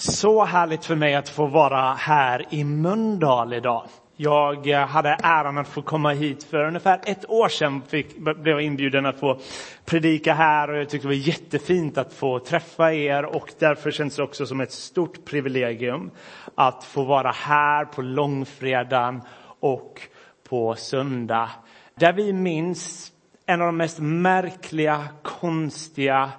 Så 0.00 0.44
härligt 0.44 0.84
för 0.84 0.94
mig 0.94 1.14
att 1.14 1.28
få 1.28 1.46
vara 1.46 1.94
här 1.94 2.46
i 2.50 2.64
Mölndal 2.64 3.52
idag. 3.52 3.88
Jag 4.16 4.70
eh, 4.70 4.86
hade 4.86 5.08
äran 5.22 5.58
att 5.58 5.68
få 5.68 5.82
komma 5.82 6.10
hit 6.10 6.44
för 6.44 6.64
ungefär 6.64 7.00
ett 7.04 7.30
år 7.30 7.48
sedan. 7.48 7.82
Fick, 7.88 8.18
blev 8.18 8.48
jag 8.48 8.62
inbjuden 8.62 9.06
att 9.06 9.20
få 9.20 9.38
predika 9.84 10.34
här 10.34 10.70
och 10.70 10.78
jag 10.78 10.88
tyckte 10.88 11.08
det 11.08 11.14
var 11.14 11.26
jättefint 11.26 11.98
att 11.98 12.12
få 12.12 12.38
träffa 12.38 12.94
er 12.94 13.24
och 13.24 13.52
därför 13.58 13.90
känns 13.90 14.16
det 14.16 14.22
också 14.22 14.46
som 14.46 14.60
ett 14.60 14.72
stort 14.72 15.24
privilegium 15.24 16.10
att 16.54 16.84
få 16.84 17.04
vara 17.04 17.30
här 17.30 17.84
på 17.84 18.02
långfredagen 18.02 19.22
och 19.60 20.00
på 20.48 20.74
söndag. 20.74 21.50
Där 21.94 22.12
vi 22.12 22.32
minns 22.32 23.12
en 23.46 23.60
av 23.60 23.66
de 23.66 23.76
mest 23.76 23.98
märkliga, 23.98 25.08
konstiga 25.22 26.30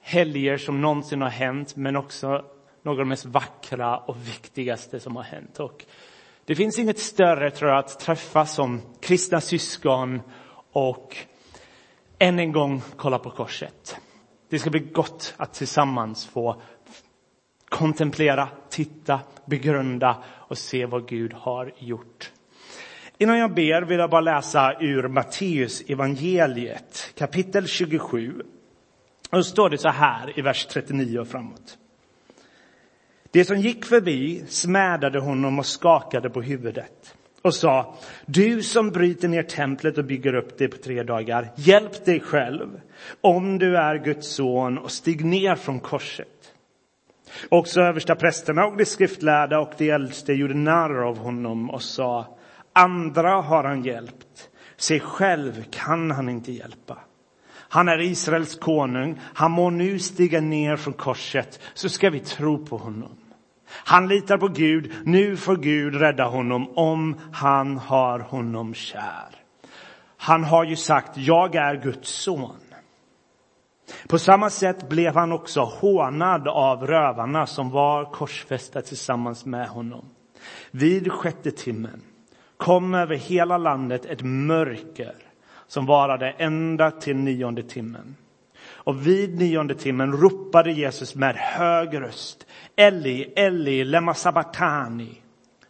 helger 0.00 0.56
som 0.56 0.80
någonsin 0.80 1.22
har 1.22 1.28
hänt 1.28 1.76
men 1.76 1.96
också 1.96 2.44
några 2.88 3.00
av 3.00 3.06
de 3.06 3.08
mest 3.08 3.24
vackra 3.24 3.96
och 3.98 4.16
viktigaste 4.28 5.00
som 5.00 5.16
har 5.16 5.22
hänt. 5.22 5.60
Och 5.60 5.84
det 6.44 6.54
finns 6.54 6.78
inget 6.78 6.98
större, 6.98 7.50
tror 7.50 7.70
jag, 7.70 7.78
att 7.78 8.00
träffas 8.00 8.54
som 8.54 8.80
kristna 9.00 9.40
syskon 9.40 10.20
och 10.72 11.16
än 12.18 12.38
en 12.38 12.52
gång 12.52 12.82
kolla 12.96 13.18
på 13.18 13.30
korset. 13.30 13.96
Det 14.48 14.58
ska 14.58 14.70
bli 14.70 14.80
gott 14.80 15.34
att 15.36 15.54
tillsammans 15.54 16.26
få 16.26 16.62
kontemplera, 17.68 18.48
titta, 18.70 19.20
begrunda 19.44 20.22
och 20.26 20.58
se 20.58 20.86
vad 20.86 21.08
Gud 21.08 21.32
har 21.32 21.72
gjort. 21.78 22.32
Innan 23.18 23.38
jag 23.38 23.54
ber 23.54 23.82
vill 23.82 23.98
jag 23.98 24.10
bara 24.10 24.20
läsa 24.20 24.72
ur 24.80 25.08
Matteus 25.08 25.80
evangeliet 25.80 27.12
kapitel 27.18 27.66
27. 27.66 28.42
Och 29.30 29.36
då 29.36 29.44
står 29.44 29.70
det 29.70 29.78
så 29.78 29.88
här 29.88 30.38
i 30.38 30.42
vers 30.42 30.66
39 30.66 31.18
och 31.18 31.28
framåt. 31.28 31.78
Det 33.30 33.44
som 33.44 33.56
gick 33.56 33.84
förbi 33.84 34.44
smädade 34.48 35.20
honom 35.20 35.58
och 35.58 35.66
skakade 35.66 36.30
på 36.30 36.42
huvudet 36.42 37.14
och 37.42 37.54
sa, 37.54 37.94
du 38.26 38.62
som 38.62 38.90
bryter 38.90 39.28
ner 39.28 39.42
templet 39.42 39.98
och 39.98 40.04
bygger 40.04 40.34
upp 40.34 40.58
det 40.58 40.68
på 40.68 40.76
tre 40.76 41.02
dagar, 41.02 41.50
hjälp 41.56 42.04
dig 42.04 42.20
själv 42.20 42.80
om 43.20 43.58
du 43.58 43.76
är 43.76 44.04
Guds 44.04 44.28
son 44.28 44.78
och 44.78 44.90
stig 44.90 45.24
ner 45.24 45.54
från 45.54 45.80
korset. 45.80 46.54
Också 47.48 47.80
översta 47.80 48.14
prästerna 48.14 48.66
och 48.66 48.76
de 48.76 48.84
skriftlärda 48.84 49.60
och 49.60 49.72
de 49.78 49.90
äldste 49.90 50.32
gjorde 50.32 50.54
narr 50.54 51.06
av 51.08 51.18
honom 51.18 51.70
och 51.70 51.82
sa, 51.82 52.38
andra 52.72 53.30
har 53.30 53.64
han 53.64 53.82
hjälpt, 53.82 54.50
sig 54.76 55.00
själv 55.00 55.64
kan 55.70 56.10
han 56.10 56.28
inte 56.28 56.52
hjälpa. 56.52 56.98
Han 57.68 57.88
är 57.88 58.00
Israels 58.00 58.58
konung. 58.58 59.20
Han 59.34 59.50
må 59.50 59.70
nu 59.70 59.98
stiga 59.98 60.40
ner 60.40 60.76
från 60.76 60.94
korset 60.94 61.60
så 61.74 61.88
ska 61.88 62.10
vi 62.10 62.20
tro 62.20 62.66
på 62.66 62.76
honom. 62.76 63.16
Han 63.70 64.08
litar 64.08 64.38
på 64.38 64.48
Gud. 64.48 64.92
Nu 65.04 65.36
får 65.36 65.56
Gud 65.56 65.94
rädda 65.94 66.24
honom 66.24 66.78
om 66.78 67.20
han 67.32 67.78
har 67.78 68.18
honom 68.18 68.74
kär. 68.74 69.28
Han 70.16 70.44
har 70.44 70.64
ju 70.64 70.76
sagt, 70.76 71.16
jag 71.16 71.54
är 71.54 71.74
Guds 71.74 72.08
son. 72.08 72.56
På 74.08 74.18
samma 74.18 74.50
sätt 74.50 74.88
blev 74.88 75.14
han 75.14 75.32
också 75.32 75.60
hånad 75.60 76.48
av 76.48 76.86
rövarna 76.86 77.46
som 77.46 77.70
var 77.70 78.04
korsfästa 78.04 78.82
tillsammans 78.82 79.46
med 79.46 79.68
honom. 79.68 80.04
Vid 80.70 81.12
sjätte 81.12 81.50
timmen 81.50 82.02
kom 82.56 82.94
över 82.94 83.16
hela 83.16 83.58
landet 83.58 84.04
ett 84.04 84.22
mörker 84.22 85.14
som 85.68 85.86
varade 85.86 86.30
ända 86.30 86.90
till 86.90 87.16
nionde 87.16 87.62
timmen. 87.62 88.16
Och 88.68 89.06
vid 89.06 89.38
nionde 89.38 89.74
timmen 89.74 90.12
ropade 90.12 90.72
Jesus 90.72 91.14
med 91.14 91.36
hög 91.36 92.00
röst 92.00 92.46
Eli, 92.76 93.22
Eli, 93.36 93.84
lema 93.84 94.14
sabatani! 94.14 95.22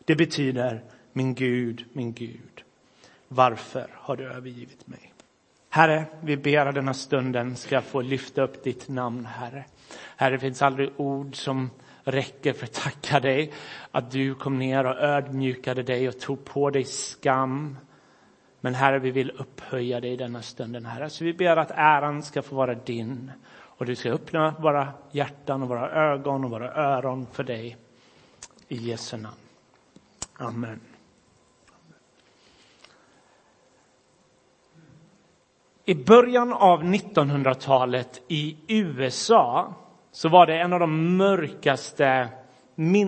Det 0.05 0.17
betyder 0.17 0.83
min 1.13 1.35
Gud, 1.35 1.85
min 1.93 2.13
Gud. 2.13 2.63
Varför 3.29 3.87
har 3.95 4.17
du 4.17 4.25
övergivit 4.25 4.87
mig? 4.87 5.13
Herre, 5.71 6.05
vi 6.21 6.37
ber 6.37 6.67
att 6.67 6.75
denna 6.75 6.95
stunden 6.95 7.57
ska 7.57 7.81
få 7.81 8.01
lyfta 8.01 8.43
upp 8.43 8.65
ditt 8.65 8.89
namn, 8.89 9.27
Herre. 9.27 9.65
Herre, 10.17 10.35
det 10.35 10.39
finns 10.39 10.63
aldrig 10.63 10.91
ord 10.97 11.37
som 11.37 11.71
räcker 12.05 12.53
för 12.53 12.65
att 12.65 12.73
tacka 12.73 13.21
dig 13.21 13.53
att 13.91 14.11
du 14.11 14.35
kom 14.35 14.59
ner 14.59 14.85
och 14.85 14.97
ödmjukade 14.97 15.83
dig 15.83 16.09
och 16.09 16.21
tog 16.21 16.45
på 16.45 16.71
dig 16.71 16.85
skam 16.85 17.77
men 18.61 18.75
Herre, 18.75 18.99
vi 18.99 19.11
vill 19.11 19.31
upphöja 19.31 20.01
dig 20.01 20.13
i 20.13 20.17
denna 20.17 20.43
stunden, 20.43 20.87
Herre. 20.87 21.11
Så 21.11 21.25
vi 21.25 21.33
ber 21.33 21.57
att 21.57 21.71
äran 21.71 22.23
ska 22.23 22.43
få 22.43 22.55
vara 22.55 22.75
din 22.75 23.31
och 23.79 23.87
du 23.87 23.97
ska 23.97 24.11
öppna 24.11 24.55
våra 24.59 24.89
hjärtan 25.11 25.63
och 25.63 25.69
våra 25.69 25.91
ögon 25.91 26.45
och 26.45 26.51
våra 26.51 26.75
öron 26.75 27.27
för 27.33 27.45
dig. 27.45 27.77
I 28.69 28.77
Jesu 28.77 29.17
namn. 29.17 29.37
Amen. 30.39 30.81
I 35.85 35.95
början 35.95 36.53
av 36.53 36.83
1900-talet 36.83 38.23
i 38.29 38.57
USA 38.69 39.75
så 40.11 40.29
var 40.29 40.47
det 40.47 40.61
en 40.61 40.73
av 40.73 40.81
de 40.81 41.17
mörkaste 41.17 42.29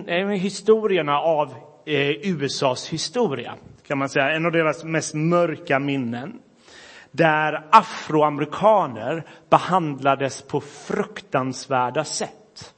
eh, 0.07 0.27
historierna 0.27 1.19
av 1.19 1.53
eh, 1.85 2.09
USAs 2.09 2.87
historia 2.87 3.55
kan 3.91 3.97
man 3.97 4.09
säga, 4.09 4.31
en 4.31 4.45
av 4.45 4.51
deras 4.51 4.83
mest 4.83 5.13
mörka 5.13 5.79
minnen. 5.79 6.39
Där 7.11 7.67
afroamerikaner 7.71 9.27
behandlades 9.49 10.41
på 10.41 10.61
fruktansvärda 10.61 12.03
sätt. 12.03 12.73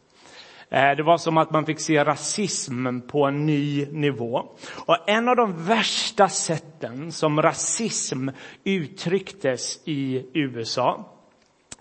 Eh, 0.70 0.92
det 0.92 1.04
var 1.04 1.18
som 1.18 1.38
att 1.38 1.52
man 1.52 1.66
fick 1.66 1.80
se 1.80 2.04
rasism 2.06 3.00
på 3.00 3.26
en 3.26 3.46
ny 3.46 3.86
nivå. 3.92 4.46
Och 4.86 5.10
en 5.10 5.28
av 5.28 5.36
de 5.36 5.66
värsta 5.66 6.30
sätten 6.30 7.12
som 7.12 7.42
rasism 7.42 8.30
uttrycktes 8.64 9.80
i 9.86 10.26
USA 10.34 11.06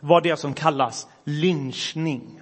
var 0.01 0.21
det 0.21 0.37
som 0.37 0.55
kallas 0.55 1.09
lynchning. 1.25 2.42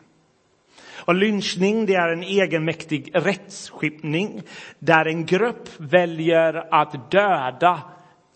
Och 1.01 1.15
lynchning 1.15 1.87
det 1.87 1.95
är 1.95 2.09
en 2.13 2.23
egenmäktig 2.23 3.11
rättsskipning 3.15 4.43
där 4.79 5.07
en 5.07 5.27
grupp 5.27 5.69
väljer 5.79 6.75
att 6.75 7.11
döda 7.11 7.83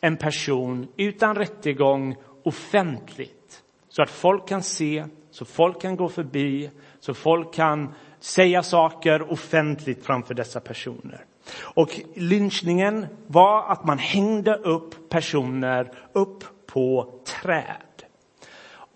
en 0.00 0.16
person 0.16 0.88
utan 0.96 1.34
rättegång 1.34 2.16
offentligt. 2.44 3.62
Så 3.88 4.02
att 4.02 4.10
folk 4.10 4.48
kan 4.48 4.62
se, 4.62 5.04
så 5.30 5.44
folk 5.44 5.80
kan 5.80 5.96
gå 5.96 6.08
förbi, 6.08 6.70
så 7.00 7.14
folk 7.14 7.54
kan 7.54 7.94
säga 8.20 8.62
saker 8.62 9.32
offentligt 9.32 10.06
framför 10.06 10.34
dessa 10.34 10.60
personer. 10.60 11.24
Och 11.60 12.00
lynchningen 12.14 13.06
var 13.26 13.72
att 13.72 13.84
man 13.84 13.98
hängde 13.98 14.54
upp 14.54 15.08
personer 15.08 15.92
upp 16.12 16.44
på 16.66 17.14
träd. 17.42 17.93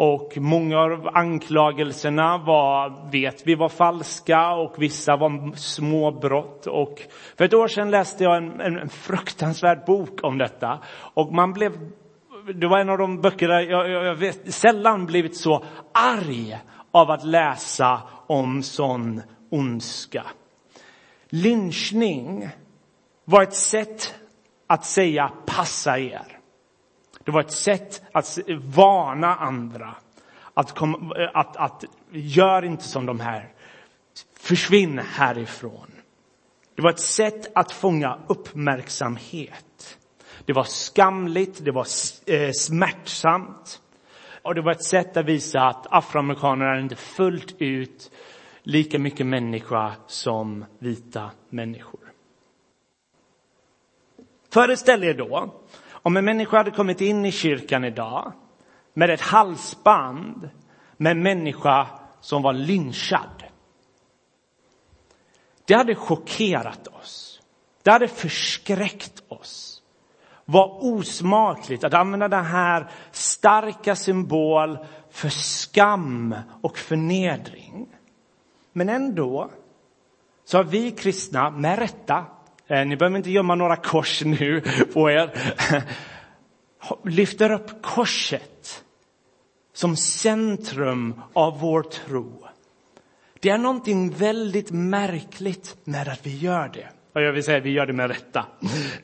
Och 0.00 0.32
många 0.36 0.78
av 0.78 1.08
anklagelserna 1.14 2.38
var, 2.38 3.10
vet 3.10 3.46
vi 3.46 3.54
var 3.54 3.68
falska 3.68 4.50
och 4.50 4.74
vissa 4.78 5.16
var 5.16 5.56
små 5.56 6.10
brott. 6.10 6.66
Och 6.66 7.02
för 7.36 7.44
ett 7.44 7.54
år 7.54 7.68
sedan 7.68 7.90
läste 7.90 8.24
jag 8.24 8.36
en, 8.36 8.60
en 8.60 8.88
fruktansvärd 8.88 9.86
bok 9.86 10.20
om 10.22 10.38
detta. 10.38 10.78
Och 11.14 11.32
man 11.32 11.52
blev, 11.52 11.72
det 12.54 12.66
var 12.66 12.78
en 12.78 12.90
av 12.90 12.98
de 12.98 13.20
böcker 13.20 13.48
där 13.48 13.60
jag, 13.60 13.90
jag, 13.90 14.04
jag 14.04 14.14
vet, 14.14 14.54
sällan 14.54 15.06
blivit 15.06 15.36
så 15.36 15.64
arg 15.92 16.58
av 16.90 17.10
att 17.10 17.24
läsa 17.24 18.02
om 18.26 18.62
sån 18.62 19.22
ondska. 19.50 20.24
Lynchning 21.28 22.48
var 23.24 23.42
ett 23.42 23.54
sätt 23.54 24.14
att 24.66 24.84
säga 24.84 25.32
passa 25.46 25.98
er. 25.98 26.37
Det 27.28 27.32
var 27.32 27.40
ett 27.40 27.52
sätt 27.52 28.02
att 28.12 28.38
varna 28.64 29.34
andra. 29.34 29.94
Att, 30.54 30.74
kom, 30.74 31.12
att, 31.34 31.56
att 31.56 31.84
gör 32.10 32.64
inte 32.64 32.84
som 32.84 33.06
de 33.06 33.20
här. 33.20 33.52
Försvinn 34.40 34.98
härifrån. 34.98 35.92
Det 36.74 36.82
var 36.82 36.90
ett 36.90 37.00
sätt 37.00 37.50
att 37.54 37.72
fånga 37.72 38.18
uppmärksamhet. 38.26 39.98
Det 40.44 40.52
var 40.52 40.64
skamligt, 40.64 41.64
det 41.64 41.70
var 41.70 41.86
eh, 42.26 42.50
smärtsamt. 42.52 43.80
Och 44.42 44.54
det 44.54 44.60
var 44.60 44.72
ett 44.72 44.84
sätt 44.84 45.16
att 45.16 45.26
visa 45.26 45.60
att 45.60 45.86
afroamerikaner 45.90 46.66
är 46.66 46.80
inte 46.80 46.96
fullt 46.96 47.54
ut 47.58 48.10
lika 48.62 48.98
mycket 48.98 49.26
människa 49.26 49.92
som 50.06 50.64
vita 50.78 51.30
människor. 51.50 52.12
Föreställ 54.50 55.04
er 55.04 55.14
då 55.14 55.54
om 56.02 56.16
en 56.16 56.24
människa 56.24 56.56
hade 56.56 56.70
kommit 56.70 57.00
in 57.00 57.24
i 57.24 57.32
kyrkan 57.32 57.84
idag 57.84 58.32
med 58.94 59.10
ett 59.10 59.20
halsband 59.20 60.50
med 60.96 61.10
en 61.10 61.22
människa 61.22 61.86
som 62.20 62.42
var 62.42 62.52
lynchad. 62.52 63.44
Det 65.64 65.74
hade 65.74 65.94
chockerat 65.94 66.88
oss. 66.88 67.40
Det 67.82 67.90
hade 67.90 68.08
förskräckt 68.08 69.22
oss. 69.28 69.82
Vad 70.44 70.70
osmakligt 70.80 71.84
att 71.84 71.94
använda 71.94 72.28
den 72.28 72.44
här 72.44 72.90
starka 73.10 73.96
symbol 73.96 74.78
för 75.10 75.28
skam 75.28 76.34
och 76.62 76.78
förnedring. 76.78 77.88
Men 78.72 78.88
ändå 78.88 79.50
så 80.44 80.56
har 80.56 80.64
vi 80.64 80.90
kristna, 80.90 81.50
med 81.50 81.78
rätta, 81.78 82.24
ni 82.68 82.96
behöver 82.96 83.16
inte 83.16 83.30
gömma 83.30 83.54
några 83.54 83.76
kors 83.76 84.22
nu 84.24 84.62
på 84.94 85.10
er, 85.10 85.30
lyfter 87.04 87.52
upp 87.52 87.82
korset 87.82 88.84
som 89.74 89.96
centrum 89.96 91.20
av 91.32 91.60
vår 91.60 91.82
tro. 91.82 92.44
Det 93.40 93.50
är 93.50 93.58
någonting 93.58 94.10
väldigt 94.10 94.70
märkligt 94.70 95.76
med 95.84 96.08
att 96.08 96.26
vi 96.26 96.36
gör 96.36 96.68
det. 96.68 96.88
Och 97.12 97.22
jag 97.22 97.32
vill 97.32 97.44
säga 97.44 97.60
vi 97.60 97.70
gör 97.70 97.86
det 97.86 97.92
med 97.92 98.08
rätta. 98.10 98.46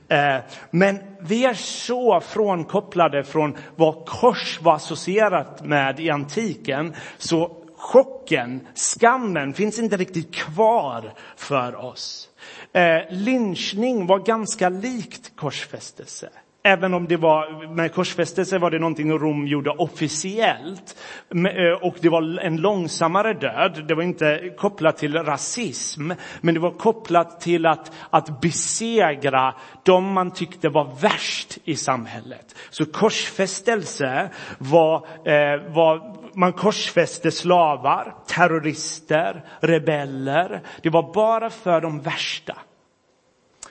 Eh, 0.08 0.36
men 0.70 0.98
vi 1.20 1.44
är 1.44 1.54
så 1.54 2.20
frånkopplade 2.20 3.24
från 3.24 3.56
vad 3.76 4.06
kors 4.06 4.60
var 4.60 4.74
associerat 4.74 5.64
med 5.64 6.00
i 6.00 6.10
antiken 6.10 6.94
så 7.18 7.63
chocken, 7.84 8.66
skammen 8.74 9.54
finns 9.54 9.78
inte 9.78 9.96
riktigt 9.96 10.34
kvar 10.34 11.12
för 11.36 11.84
oss. 11.84 12.28
Eh, 12.72 13.02
lynchning 13.10 14.06
var 14.06 14.18
ganska 14.18 14.68
likt 14.68 15.36
korsfästelse. 15.36 16.28
Även 16.66 16.94
om 16.94 17.06
det 17.08 17.16
var, 17.16 17.74
med 17.74 17.94
korsfästelse 17.94 18.58
var 18.58 18.70
det 18.70 18.78
någonting 18.78 19.12
Rom 19.12 19.46
gjorde 19.46 19.70
officiellt. 19.70 20.96
Eh, 21.30 21.82
och 21.82 21.96
det 22.00 22.08
var 22.08 22.38
en 22.38 22.56
långsammare 22.56 23.32
död. 23.32 23.84
Det 23.88 23.94
var 23.94 24.02
inte 24.02 24.54
kopplat 24.56 24.96
till 24.96 25.16
rasism, 25.16 26.12
men 26.40 26.54
det 26.54 26.60
var 26.60 26.70
kopplat 26.70 27.40
till 27.40 27.66
att, 27.66 27.92
att 28.10 28.40
besegra 28.40 29.54
de 29.82 30.12
man 30.12 30.30
tyckte 30.30 30.68
var 30.68 31.00
värst 31.00 31.58
i 31.64 31.76
samhället. 31.76 32.54
Så 32.70 32.86
korsfästelse 32.86 34.30
var, 34.58 34.96
eh, 35.24 35.72
var 35.72 36.23
man 36.36 36.52
korsfäste 36.52 37.30
slavar, 37.30 38.14
terrorister, 38.26 39.44
rebeller. 39.60 40.60
Det 40.82 40.90
var 40.90 41.12
bara 41.14 41.50
för 41.50 41.80
de 41.80 42.00
värsta. 42.00 42.56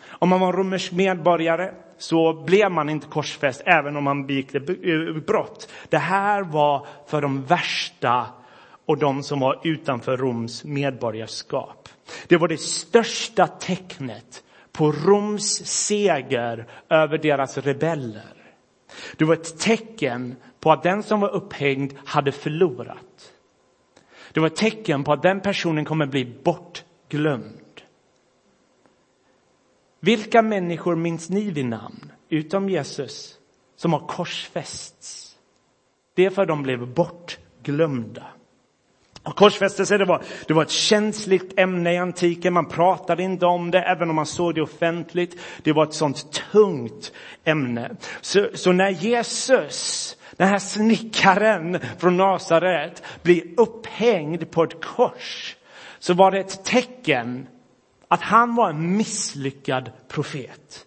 Om 0.08 0.30
man 0.30 0.40
var 0.40 0.54
romersk 0.54 0.92
medborgare 0.92 1.72
så 1.98 2.34
blev 2.34 2.72
man 2.72 2.90
inte 2.90 3.08
korsfäst 3.08 3.62
även 3.66 3.96
om 3.96 4.04
man 4.04 4.28
begick 4.28 4.56
eh, 4.56 5.24
brott. 5.28 5.70
Det 5.90 5.98
här 5.98 6.42
var 6.42 6.88
för 7.08 7.22
de 7.22 7.44
värsta 7.44 8.26
och 8.86 8.98
de 8.98 9.24
som 9.24 9.40
var 9.40 9.60
utanför 9.64 10.18
Roms 10.18 10.64
medborgarskap. 10.64 11.90
Det 12.28 12.38
var 12.38 12.48
det 12.48 12.62
största 12.62 13.48
tecknet 13.48 14.44
på 14.72 14.92
Roms 14.92 15.66
seger 15.66 16.68
över 16.90 17.18
deras 17.18 17.58
rebeller. 17.58 18.43
Det 19.18 19.26
var 19.26 19.34
ett 19.34 19.60
tecken 19.60 20.36
på 20.60 20.72
att 20.72 20.84
den 20.84 21.04
som 21.04 21.20
var 21.20 21.30
upphängd 21.30 21.94
hade 22.06 22.32
förlorat. 22.32 23.34
Det 24.34 24.40
var 24.40 24.48
ett 24.48 24.56
tecken 24.56 25.04
på 25.04 25.14
att 25.14 25.22
den 25.22 25.42
personen 25.42 25.86
kommer 25.86 26.06
bli 26.06 26.26
bortglömd. 26.44 27.82
Vilka 30.00 30.42
människor 30.42 30.96
minns 30.96 31.30
ni 31.30 31.52
vid 31.52 31.66
namn, 31.66 32.12
utom 32.30 32.70
Jesus, 32.70 33.38
som 33.76 33.94
har 33.94 34.08
korsfästs? 34.08 35.38
Det 36.14 36.26
är 36.26 36.30
för 36.30 36.42
att 36.42 36.48
de 36.48 36.64
blev 36.64 36.94
bortglömda. 36.94 38.24
Korsfästelse 39.24 39.98
det 39.98 40.06
var, 40.06 40.24
det 40.48 40.54
var 40.54 40.64
ett 40.64 40.70
känsligt 40.70 41.60
ämne 41.60 41.94
i 41.94 41.98
antiken. 41.98 42.54
Man 42.54 42.66
pratade 42.66 43.24
inte 43.24 43.46
om 43.46 43.72
det, 43.72 43.82
även 43.82 44.10
om 44.10 44.16
man 44.16 44.26
såg 44.26 44.56
det 44.56 44.62
offentligt. 44.62 45.40
Det 45.64 45.74
var 45.74 45.84
ett 45.84 45.94
sånt 45.94 46.42
tungt 46.52 47.12
ämne. 47.44 47.96
Så, 48.22 48.48
så 48.54 48.72
när 48.72 48.90
Jesus, 48.90 50.18
den 50.38 50.48
här 50.48 50.60
snickaren 50.60 51.80
från 51.98 52.18
Nasaret, 52.18 53.04
blir 53.22 53.44
upphängd 53.58 54.52
på 54.52 54.64
ett 54.64 54.86
kors 54.86 55.56
så 56.00 56.14
var 56.14 56.32
det 56.32 56.40
ett 56.40 56.66
tecken 56.66 57.48
att 58.08 58.22
han 58.22 58.56
var 58.56 58.70
en 58.70 58.98
misslyckad 58.98 59.92
profet. 60.08 60.86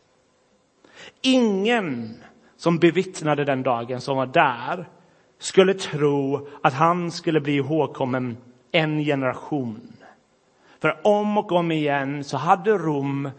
Ingen 1.22 2.14
som 2.56 2.78
bevittnade 2.78 3.44
den 3.44 3.62
dagen, 3.62 4.00
som 4.00 4.16
var 4.16 4.26
där, 4.26 4.88
skulle 5.38 5.74
tro 5.74 6.48
att 6.62 6.74
han 6.74 7.10
skulle 7.10 7.40
bli 7.40 7.56
ihågkommen 7.56 8.36
en 8.72 9.04
generation. 9.04 9.92
För 10.80 11.00
om 11.04 11.38
och 11.38 11.52
om 11.52 11.72
igen 11.72 12.24
så 12.24 12.36
hade 12.36 12.70
Rom 12.70 13.30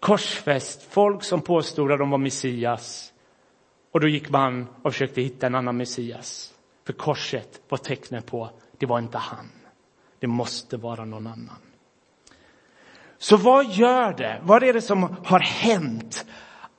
korsfäst 0.00 0.82
folk 0.82 1.22
som 1.24 1.40
påstod 1.40 1.92
att 1.92 1.98
de 1.98 2.10
var 2.10 2.18
Messias. 2.18 3.12
Och 3.92 4.00
då 4.00 4.08
gick 4.08 4.30
man 4.30 4.66
och 4.82 4.92
försökte 4.92 5.22
hitta 5.22 5.46
en 5.46 5.54
annan 5.54 5.76
Messias. 5.76 6.54
För 6.86 6.92
korset 6.92 7.60
var 7.68 7.78
tecknet 7.78 8.26
på, 8.26 8.50
det 8.78 8.86
var 8.86 8.98
inte 8.98 9.18
han. 9.18 9.50
Det 10.18 10.26
måste 10.26 10.76
vara 10.76 11.04
någon 11.04 11.26
annan. 11.26 11.56
Så 13.18 13.36
vad 13.36 13.66
gör 13.66 14.12
det? 14.12 14.40
Vad 14.42 14.62
är 14.62 14.72
det 14.72 14.82
som 14.82 15.16
har 15.24 15.40
hänt? 15.40 16.26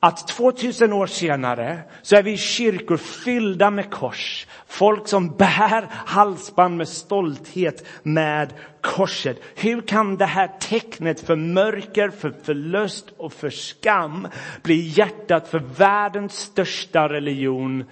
Att 0.05 0.27
2000 0.27 0.93
år 0.93 1.07
senare 1.07 1.79
så 2.01 2.15
är 2.15 2.23
vi 2.23 2.37
kyrkor 2.37 2.97
fyllda 2.97 3.71
med 3.71 3.91
kors. 3.91 4.47
Folk 4.67 5.07
som 5.07 5.29
bär 5.37 5.87
halsband 5.89 6.77
med 6.77 6.87
stolthet 6.87 7.87
med 8.03 8.53
korset. 8.81 9.37
Hur 9.55 9.81
kan 9.81 10.17
det 10.17 10.25
här 10.25 10.51
tecknet 10.59 11.19
för 11.19 11.35
mörker, 11.35 12.09
för 12.09 12.33
förlust 12.43 13.05
och 13.17 13.33
för 13.33 13.49
skam 13.49 14.27
bli 14.63 14.75
hjärtat 14.75 15.47
för 15.47 15.59
världens 15.59 16.33
största 16.33 17.09
religion 17.09 17.83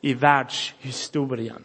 i 0.00 0.14
världshistorien? 0.14 1.64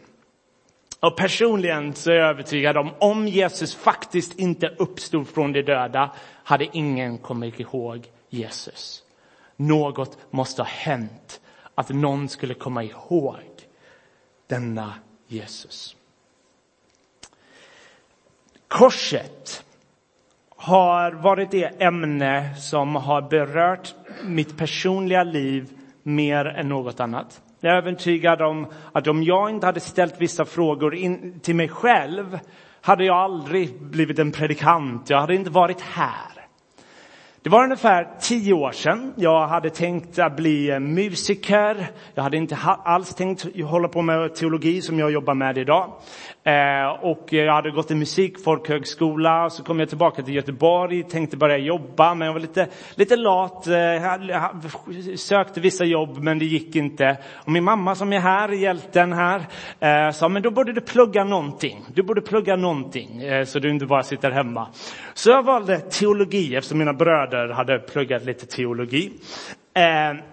Och 1.00 1.18
personligen 1.18 1.94
så 1.94 2.12
är 2.12 2.16
jag 2.16 2.30
övertygad 2.30 2.78
om, 2.78 2.90
om 3.00 3.28
Jesus 3.28 3.76
faktiskt 3.76 4.40
inte 4.40 4.68
uppstod 4.68 5.28
från 5.28 5.54
de 5.54 5.62
döda, 5.62 6.12
hade 6.44 6.68
ingen 6.78 7.18
kommit 7.18 7.60
ihåg 7.60 8.08
Jesus. 8.30 9.04
Något 9.56 10.18
måste 10.32 10.62
ha 10.62 10.70
hänt, 10.70 11.42
att 11.76 11.90
någon 11.90 12.30
skulle 12.30 12.54
komma 12.54 12.84
ihåg 12.84 13.40
denna 14.48 14.94
Jesus. 15.28 15.96
Korset 18.68 19.66
har 20.50 21.12
varit 21.12 21.52
det 21.52 21.82
ämne 21.82 22.56
som 22.56 22.96
har 22.96 23.22
berört 23.22 23.96
mitt 24.24 24.58
personliga 24.58 25.24
liv 25.24 25.70
mer 26.04 26.46
än 26.46 26.70
något 26.70 27.00
annat. 27.00 27.42
Jag 27.60 27.74
är 27.74 27.78
övertygad 27.78 28.42
om 28.42 28.68
att 28.92 29.08
om 29.08 29.24
jag 29.24 29.50
inte 29.50 29.66
hade 29.66 29.80
ställt 29.80 30.22
vissa 30.22 30.46
frågor 30.46 30.96
in 30.96 31.40
till 31.40 31.56
mig 31.56 31.70
själv 31.70 32.40
hade 32.82 33.06
jag 33.06 33.18
aldrig 33.18 33.82
blivit 33.82 34.20
en 34.20 34.32
predikant. 34.32 35.10
Jag 35.10 35.20
hade 35.20 35.36
inte 35.36 35.50
varit 35.50 35.82
här. 35.82 36.43
Det 37.44 37.50
var 37.50 37.64
ungefär 37.64 38.07
tio 38.19 38.54
år 38.54 38.71
sedan. 38.71 39.14
Jag 39.16 39.47
hade 39.47 39.69
tänkt 39.69 40.19
att 40.19 40.35
bli 40.35 40.80
musiker. 40.80 41.88
Jag 42.14 42.23
hade 42.23 42.38
inte 42.38 42.57
alls 42.83 43.16
tänkt 43.16 43.62
hålla 43.64 43.88
på 43.88 44.02
med 44.02 44.35
teologi 44.35 44.81
som 44.81 45.00
jag 45.00 45.12
jobbar 45.12 45.33
med 45.33 45.57
idag. 45.57 45.94
Eh, 46.45 46.88
och 47.02 47.28
jag 47.33 47.54
hade 47.54 47.71
gått 47.71 47.92
i 47.92 47.95
musikfolkhögskola, 47.95 49.50
så 49.50 49.64
kom 49.64 49.80
jag 49.80 49.90
tillbaka 49.90 50.23
till 50.23 50.33
Göteborg, 50.33 51.04
tänkte 51.04 51.38
börja 51.38 51.57
jobba, 51.57 52.14
men 52.14 52.26
jag 52.26 52.33
var 52.33 52.40
lite, 52.40 52.68
lite 52.95 53.16
lat, 53.16 53.68
eh, 53.68 53.76
Jag 53.76 54.52
sökte 55.16 55.59
vissa 55.59 55.85
jobb, 55.85 56.18
men 56.18 56.40
det 56.40 56.45
gick 56.45 56.76
inte. 56.76 57.18
Och 57.33 57.52
min 57.52 57.64
mamma 57.64 57.95
som 57.95 58.14
är 58.14 58.19
här, 58.19 58.50
hjälten 58.50 59.14
här, 59.14 59.42
eh, 59.80 60.12
sa, 60.12 60.30
men 60.30 60.42
då 60.42 60.52
borde 60.52 60.73
du 60.73 60.81
plugga 60.81 61.23
någonting. 61.23 61.85
Du 61.94 62.04
borde 62.04 62.21
plugga 62.21 62.56
någonting, 62.56 63.21
så 63.45 63.59
du 63.59 63.69
inte 63.69 63.85
bara 63.85 64.04
sitter 64.04 64.31
hemma. 64.31 64.68
Så 65.14 65.30
jag 65.30 65.44
valde 65.44 65.80
teologi, 65.80 66.56
eftersom 66.56 66.78
mina 66.78 66.94
bröder 66.94 67.32
hade 67.33 67.80
pluggat 67.80 68.23
lite 68.23 68.45
teologi. 68.45 69.13
Eh, 69.73 70.23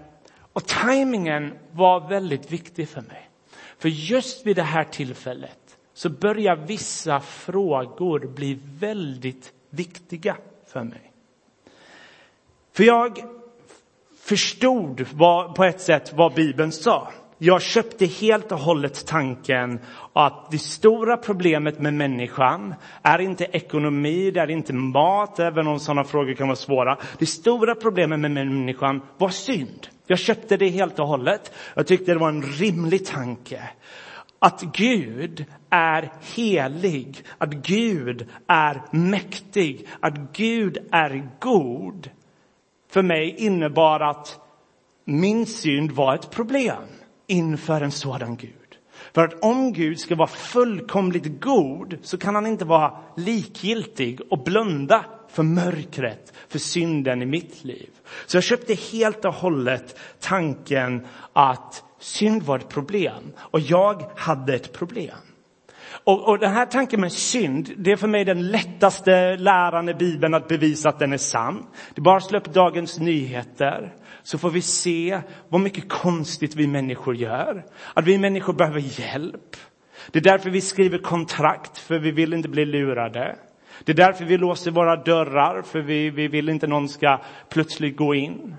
och 0.53 0.67
tajmingen 0.67 1.53
var 1.73 2.09
väldigt 2.09 2.53
viktig 2.53 2.89
för 2.89 3.01
mig. 3.01 3.31
För 3.79 3.89
just 3.89 4.47
vid 4.47 4.57
det 4.57 4.63
här 4.63 4.85
tillfället 4.85 5.79
så 5.95 6.09
börjar 6.09 6.57
vissa 6.57 7.21
frågor 7.21 8.27
bli 8.27 8.59
väldigt 8.65 9.53
viktiga 9.71 10.37
för 10.67 10.85
mig. 10.85 11.13
För 12.73 12.85
jag 12.85 13.19
förstod 14.21 15.07
vad, 15.13 15.55
på 15.55 15.65
ett 15.65 15.81
sätt 15.81 16.13
vad 16.13 16.35
Bibeln 16.35 16.73
sa. 16.73 17.13
Jag 17.43 17.63
köpte 17.63 18.07
helt 18.07 18.53
och 18.53 18.59
hållet 18.59 19.07
tanken 19.07 19.81
att 20.13 20.51
det 20.51 20.59
stora 20.59 21.17
problemet 21.17 21.79
med 21.79 21.95
människan 21.95 22.75
är 23.03 23.19
inte 23.19 23.45
ekonomi, 23.45 24.31
det 24.31 24.41
är 24.41 24.51
inte 24.51 24.73
mat, 24.73 25.39
även 25.39 25.67
om 25.67 25.81
sådana 25.81 26.05
frågor 26.05 26.35
kan 26.35 26.49
vara 26.49 26.57
svåra. 26.57 26.99
Det 27.19 27.27
stora 27.27 27.75
problemet 27.75 28.21
med 28.21 28.31
människan 28.31 29.03
var 29.19 29.29
synd. 29.29 29.87
Jag 30.07 30.19
köpte 30.19 30.57
det 30.57 30.69
helt 30.69 30.99
och 30.99 31.07
hållet. 31.07 31.53
Jag 31.75 31.87
tyckte 31.87 32.13
det 32.13 32.19
var 32.19 32.29
en 32.29 32.43
rimlig 32.43 33.07
tanke 33.07 33.71
att 34.39 34.63
Gud 34.63 35.45
är 35.71 36.13
helig, 36.35 37.25
att 37.39 37.53
Gud 37.53 38.29
är 38.47 38.83
mäktig, 38.91 39.89
att 40.01 40.19
Gud 40.33 40.79
är 40.91 41.29
god. 41.39 42.11
För 42.91 43.03
mig 43.03 43.35
innebar 43.39 44.01
att 44.01 44.39
min 45.05 45.47
synd 45.47 45.93
var 45.93 46.15
ett 46.15 46.31
problem 46.31 46.83
inför 47.31 47.81
en 47.81 47.91
sådan 47.91 48.37
Gud. 48.37 48.53
För 49.13 49.25
att 49.25 49.45
om 49.45 49.73
Gud 49.73 50.01
ska 50.01 50.15
vara 50.15 50.29
fullkomligt 50.29 51.41
god 51.41 51.99
så 52.03 52.19
kan 52.19 52.35
han 52.35 52.47
inte 52.47 52.65
vara 52.65 52.93
likgiltig 53.17 54.21
och 54.31 54.45
blunda 54.45 55.05
för 55.29 55.43
mörkret, 55.43 56.33
för 56.49 56.59
synden 56.59 57.23
i 57.23 57.27
mitt 57.27 57.65
liv. 57.65 57.91
Så 58.27 58.37
jag 58.37 58.45
köpte 58.45 58.75
helt 58.75 59.25
och 59.25 59.35
hållet 59.35 59.99
tanken 60.21 61.07
att 61.33 61.85
synd 61.99 62.43
var 62.43 62.59
ett 62.59 62.69
problem 62.69 63.33
och 63.39 63.61
jag 63.61 64.11
hade 64.17 64.55
ett 64.55 64.73
problem. 64.73 65.17
Och, 66.05 66.29
och 66.29 66.39
den 66.39 66.53
här 66.53 66.67
tanken 66.67 67.01
med 67.01 67.13
synd, 67.13 67.71
det 67.77 67.93
är 67.93 67.97
för 67.97 68.09
mig 68.09 68.25
den 68.25 68.51
lättaste 68.51 69.37
läran 69.37 69.89
i 69.89 69.95
Bibeln 69.95 70.35
att 70.35 70.49
bevisa 70.49 70.89
att 70.89 70.99
den 70.99 71.13
är 71.13 71.19
sann. 71.19 71.67
Det 71.95 72.01
är 72.01 72.03
bara 72.03 72.17
att 72.17 72.25
slå 72.25 72.39
upp 72.39 72.53
Dagens 72.53 72.99
Nyheter 72.99 73.95
så 74.23 74.39
får 74.39 74.51
vi 74.51 74.63
se 74.63 75.21
vad 75.49 75.61
mycket 75.61 75.89
konstigt 75.89 76.57
vi 76.57 76.67
människor 76.67 77.17
gör. 77.17 77.65
Att 77.95 78.07
vi 78.07 78.19
människor 78.19 78.53
behöver 78.53 79.01
hjälp. 79.01 79.57
Det 80.11 80.19
är 80.19 80.23
därför 80.23 80.51
vi 80.51 80.61
skriver 80.61 80.99
kontrakt, 80.99 81.79
för 81.79 81.99
vi 81.99 82.11
vill 82.11 82.35
inte 82.35 82.49
bli 82.49 82.65
lurade. 82.65 83.37
Det 83.85 83.93
är 83.93 83.97
därför 83.97 84.25
vi 84.25 84.37
låser 84.37 84.71
våra 84.71 84.97
dörrar, 84.97 85.63
för 85.63 85.81
vi, 85.81 86.11
vi 86.11 86.29
vill 86.29 86.49
inte 86.49 86.67
någon 86.67 86.89
ska 86.89 87.21
plötsligt 87.49 87.97
gå 87.97 88.15
in. 88.15 88.55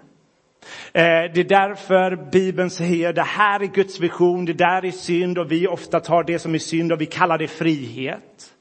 Eh, 0.94 1.04
det 1.34 1.38
är 1.38 1.50
därför 1.50 2.32
Bibeln 2.32 2.70
säger 2.70 3.14
det 3.14 3.22
här 3.22 3.60
är 3.60 3.66
Guds 3.66 4.00
vision, 4.00 4.46
det 4.46 4.54
där 4.54 4.86
är 4.86 4.92
synd 4.92 5.38
och 5.38 5.52
vi 5.52 5.68
ofta 5.68 6.00
tar 6.00 6.24
det 6.24 6.40
som 6.40 6.56
är 6.56 6.60
synd 6.60 6.92
och 6.92 7.02
vi 7.02 7.06
kallar 7.06 7.38
det 7.38 7.48
frihet. 7.48 8.54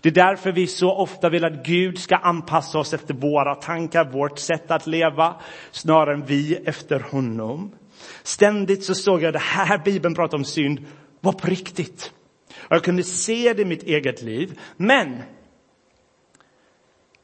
Det 0.00 0.08
är 0.08 0.12
därför 0.12 0.52
vi 0.52 0.66
så 0.66 0.92
ofta 0.92 1.28
vill 1.28 1.44
att 1.44 1.66
Gud 1.66 1.98
ska 1.98 2.16
anpassa 2.16 2.78
oss 2.78 2.94
efter 2.94 3.14
våra 3.14 3.54
tankar, 3.54 4.04
vårt 4.04 4.38
sätt 4.38 4.70
att 4.70 4.86
leva, 4.86 5.34
snarare 5.70 6.14
än 6.14 6.24
vi 6.24 6.56
efter 6.56 7.00
honom. 7.00 7.72
Ständigt 8.22 8.84
så 8.84 8.94
såg 8.94 9.22
jag 9.22 9.32
det 9.32 9.38
här 9.38 9.78
Bibeln 9.78 10.14
pratar 10.14 10.38
om 10.38 10.44
synd 10.44 10.84
var 11.20 11.32
på 11.32 11.46
riktigt. 11.46 12.12
Jag 12.68 12.84
kunde 12.84 13.02
se 13.02 13.52
det 13.52 13.62
i 13.62 13.64
mitt 13.64 13.82
eget 13.82 14.22
liv. 14.22 14.60
Men 14.76 15.22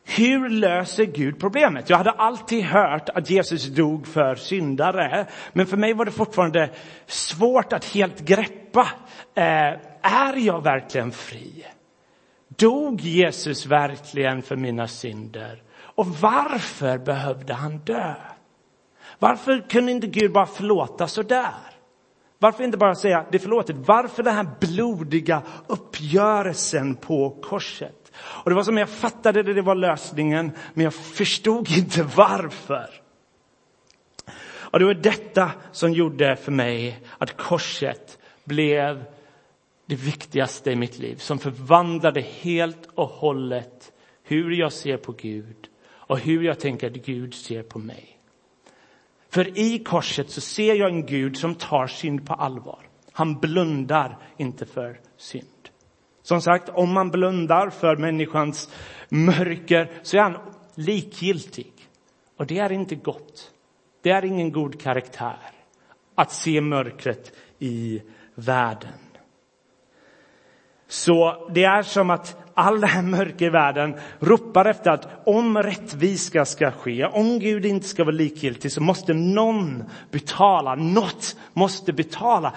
hur 0.05 0.49
löser 0.49 1.05
Gud 1.05 1.41
problemet? 1.41 1.91
Jag 1.91 1.97
hade 1.97 2.11
alltid 2.11 2.65
hört 2.65 3.09
att 3.09 3.31
Jesus 3.31 3.67
dog 3.67 4.07
för 4.07 4.35
syndare, 4.35 5.27
men 5.53 5.67
för 5.67 5.77
mig 5.77 5.95
var 5.95 6.05
det 6.05 6.11
fortfarande 6.11 6.71
svårt 7.07 7.73
att 7.73 7.85
helt 7.85 8.21
greppa. 8.21 8.89
Eh, 9.35 9.45
är 10.03 10.37
jag 10.37 10.63
verkligen 10.63 11.13
fri? 11.13 11.65
Dog 12.57 13.01
Jesus 13.01 13.67
verkligen 13.67 14.43
för 14.43 14.57
mina 14.57 14.89
synder? 14.89 15.63
Och 15.95 16.07
varför 16.07 16.99
behövde 16.99 17.55
han 17.55 17.79
dö? 17.79 18.15
Varför 19.19 19.69
kunde 19.69 19.93
inte 19.93 20.07
Gud 20.07 20.33
bara 20.33 20.47
förlåta 20.47 21.09
så 21.09 21.23
där? 21.23 21.73
Varför 22.39 22.65
inte 22.65 22.79
bara 22.79 22.95
säga 22.95 23.27
det 23.31 23.37
är 23.37 23.41
förlåtet? 23.41 23.77
Varför 23.77 24.23
den 24.23 24.35
här 24.35 24.49
blodiga 24.61 25.43
uppgörelsen 25.67 26.95
på 26.95 27.31
korset? 27.31 28.13
Och 28.17 28.51
det 28.51 28.57
var 28.57 28.63
som 28.63 28.79
jag 28.79 28.89
fattade 28.89 29.43
det, 29.43 29.55
det 29.55 29.63
var 29.63 29.75
lösningen, 29.75 30.53
men 30.75 30.85
jag 30.85 30.95
förstod 30.95 31.71
inte 31.71 32.03
varför. 32.03 32.89
Och 34.73 34.79
det 34.79 34.85
var 34.85 34.95
detta 34.95 35.51
som 35.73 35.93
gjorde 35.93 36.37
för 36.37 36.53
mig 36.53 37.01
att 37.19 37.37
korset 37.37 38.19
blev 38.45 39.05
det 39.87 39.95
viktigaste 39.95 40.71
i 40.71 40.77
mitt 40.77 40.99
liv, 40.99 41.17
som 41.17 41.39
förvandlade 41.39 42.21
helt 42.21 42.89
och 42.95 43.09
hållet 43.09 43.93
hur 44.23 44.51
jag 44.51 44.73
ser 44.73 44.97
på 44.97 45.13
Gud 45.13 45.69
och 45.91 46.19
hur 46.19 46.43
jag 46.43 46.61
tänker 46.61 46.87
att 46.87 46.93
Gud 46.93 47.35
ser 47.35 47.63
på 47.63 47.79
mig. 47.79 48.19
För 49.31 49.59
i 49.59 49.79
korset 49.79 50.31
så 50.31 50.41
ser 50.41 50.75
jag 50.75 50.91
en 50.91 51.07
Gud 51.07 51.37
som 51.37 51.55
tar 51.55 51.87
synd 51.87 52.27
på 52.27 52.35
allvar. 52.35 52.89
Han 53.13 53.41
blundar 53.41 54.19
inte 54.37 54.67
för 54.67 55.01
synd. 55.17 55.47
Som 56.23 56.43
sagt, 56.43 56.69
om 56.69 56.93
man 56.93 57.11
blundar 57.11 57.71
för 57.71 57.97
människans 57.97 58.71
mörker 59.09 59.91
så 60.03 60.17
är 60.17 60.21
han 60.21 60.37
likgiltig. 60.75 61.73
Och 62.37 62.47
det 62.47 62.59
är 62.59 62.73
inte 62.73 62.95
gott. 62.95 63.51
Det 64.03 64.11
är 64.11 64.25
ingen 64.25 64.53
god 64.53 64.81
karaktär 64.81 65.51
att 66.15 66.33
se 66.33 66.61
mörkret 66.61 67.33
i 67.59 68.03
världen. 68.35 68.93
Så 70.93 71.47
det 71.51 71.65
är 71.65 71.83
som 71.83 72.11
att 72.11 72.37
all 72.55 72.81
det 72.81 72.87
här 72.87 73.03
mörker 73.03 73.47
i 73.47 73.51
världen 73.51 73.95
ropar 74.21 74.65
efter 74.65 74.91
att 74.91 75.09
om 75.27 75.59
rättvisa 75.59 76.45
ska 76.45 76.71
ske, 76.71 77.05
om 77.05 77.39
Gud 77.39 77.67
inte 77.67 77.87
ska 77.87 78.05
vara 78.05 78.15
likgiltig 78.15 78.73
så 78.73 78.83
måste 78.83 79.15
någon 79.15 79.85
betala, 80.11 80.75
något 80.75 81.37
måste 81.53 81.93
betala. 81.93 82.53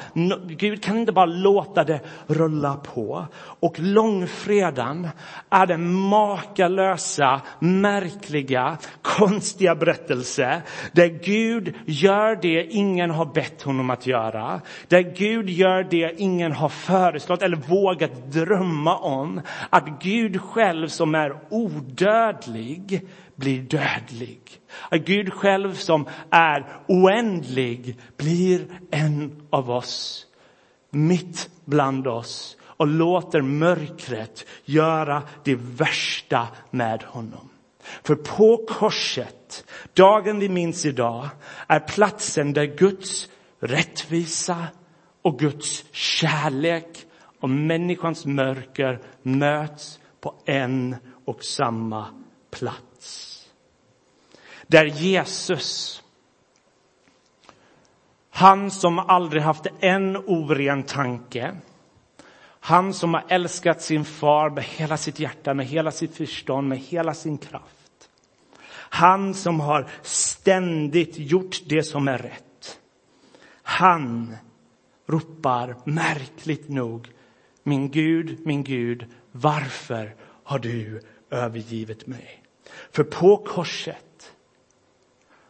Gud 0.47 0.83
kan 0.83 0.97
inte 0.97 1.11
bara 1.11 1.25
låta 1.25 1.83
det 1.83 1.99
rulla 2.27 2.75
på. 2.75 3.25
Och 3.37 3.79
långfredagen 3.79 5.07
är 5.49 5.65
den 5.65 5.93
makalösa, 5.93 7.41
märkliga, 7.59 8.77
konstiga 9.01 9.75
berättelse 9.75 10.61
där 10.91 11.07
Gud 11.07 11.73
gör 11.85 12.35
det 12.41 12.65
ingen 12.65 13.11
har 13.11 13.25
bett 13.25 13.61
honom 13.61 13.89
att 13.89 14.07
göra. 14.07 14.61
Där 14.87 15.01
Gud 15.01 15.49
gör 15.49 15.83
det 15.83 16.13
ingen 16.17 16.51
har 16.51 16.69
föreslagit 16.69 17.43
eller 17.43 17.57
vågat 17.57 18.31
drömma 18.31 18.97
om. 18.97 19.41
Att 19.69 19.94
att 19.95 20.03
Gud 20.03 20.41
själv 20.41 20.87
som 20.87 21.15
är 21.15 21.39
odödlig 21.49 23.07
blir 23.35 23.61
dödlig. 23.61 24.39
Att 24.89 25.01
Gud 25.01 25.33
själv 25.33 25.73
som 25.73 26.07
är 26.29 26.65
oändlig 26.87 27.97
blir 28.17 28.67
en 28.91 29.47
av 29.49 29.71
oss, 29.71 30.25
mitt 30.89 31.49
bland 31.65 32.07
oss 32.07 32.57
och 32.63 32.87
låter 32.87 33.41
mörkret 33.41 34.45
göra 34.65 35.23
det 35.43 35.55
värsta 35.55 36.47
med 36.71 37.03
honom. 37.03 37.49
För 38.03 38.15
på 38.15 38.65
korset, 38.67 39.65
dagen 39.93 40.39
vi 40.39 40.49
minns 40.49 40.85
idag, 40.85 41.27
är 41.67 41.79
platsen 41.79 42.53
där 42.53 42.65
Guds 42.65 43.29
rättvisa 43.59 44.67
och 45.21 45.39
Guds 45.39 45.85
kärlek 45.91 47.04
och 47.45 47.49
människans 47.49 48.25
mörker 48.25 48.99
möts 49.21 49.99
på 50.19 50.35
en 50.45 50.95
och 51.25 51.43
samma 51.43 52.07
plats. 52.51 53.41
Där 54.67 54.85
Jesus, 54.85 56.03
han 58.29 58.71
som 58.71 58.99
aldrig 58.99 59.41
haft 59.43 59.67
en 59.79 60.17
oren 60.17 60.83
tanke, 60.83 61.55
han 62.59 62.93
som 62.93 63.13
har 63.13 63.23
älskat 63.27 63.81
sin 63.81 64.05
far 64.05 64.49
med 64.49 64.63
hela 64.63 64.97
sitt 64.97 65.19
hjärta, 65.19 65.53
med 65.53 65.65
hela 65.65 65.91
sitt 65.91 66.15
förstånd, 66.15 66.67
med 66.67 66.79
hela 66.79 67.13
sin 67.13 67.37
kraft. 67.37 68.09
Han 68.71 69.33
som 69.33 69.59
har 69.59 69.87
ständigt 70.01 71.17
gjort 71.17 71.61
det 71.65 71.83
som 71.83 72.07
är 72.07 72.17
rätt. 72.17 72.79
Han 73.63 74.35
ropar 75.07 75.75
märkligt 75.83 76.69
nog 76.69 77.14
min 77.65 77.91
Gud, 77.91 78.45
min 78.45 78.63
Gud, 78.63 79.05
varför 79.31 80.15
har 80.43 80.59
du 80.59 81.01
övergivit 81.31 82.07
mig? 82.07 82.43
För 82.91 83.03
på 83.03 83.37
korset 83.37 84.31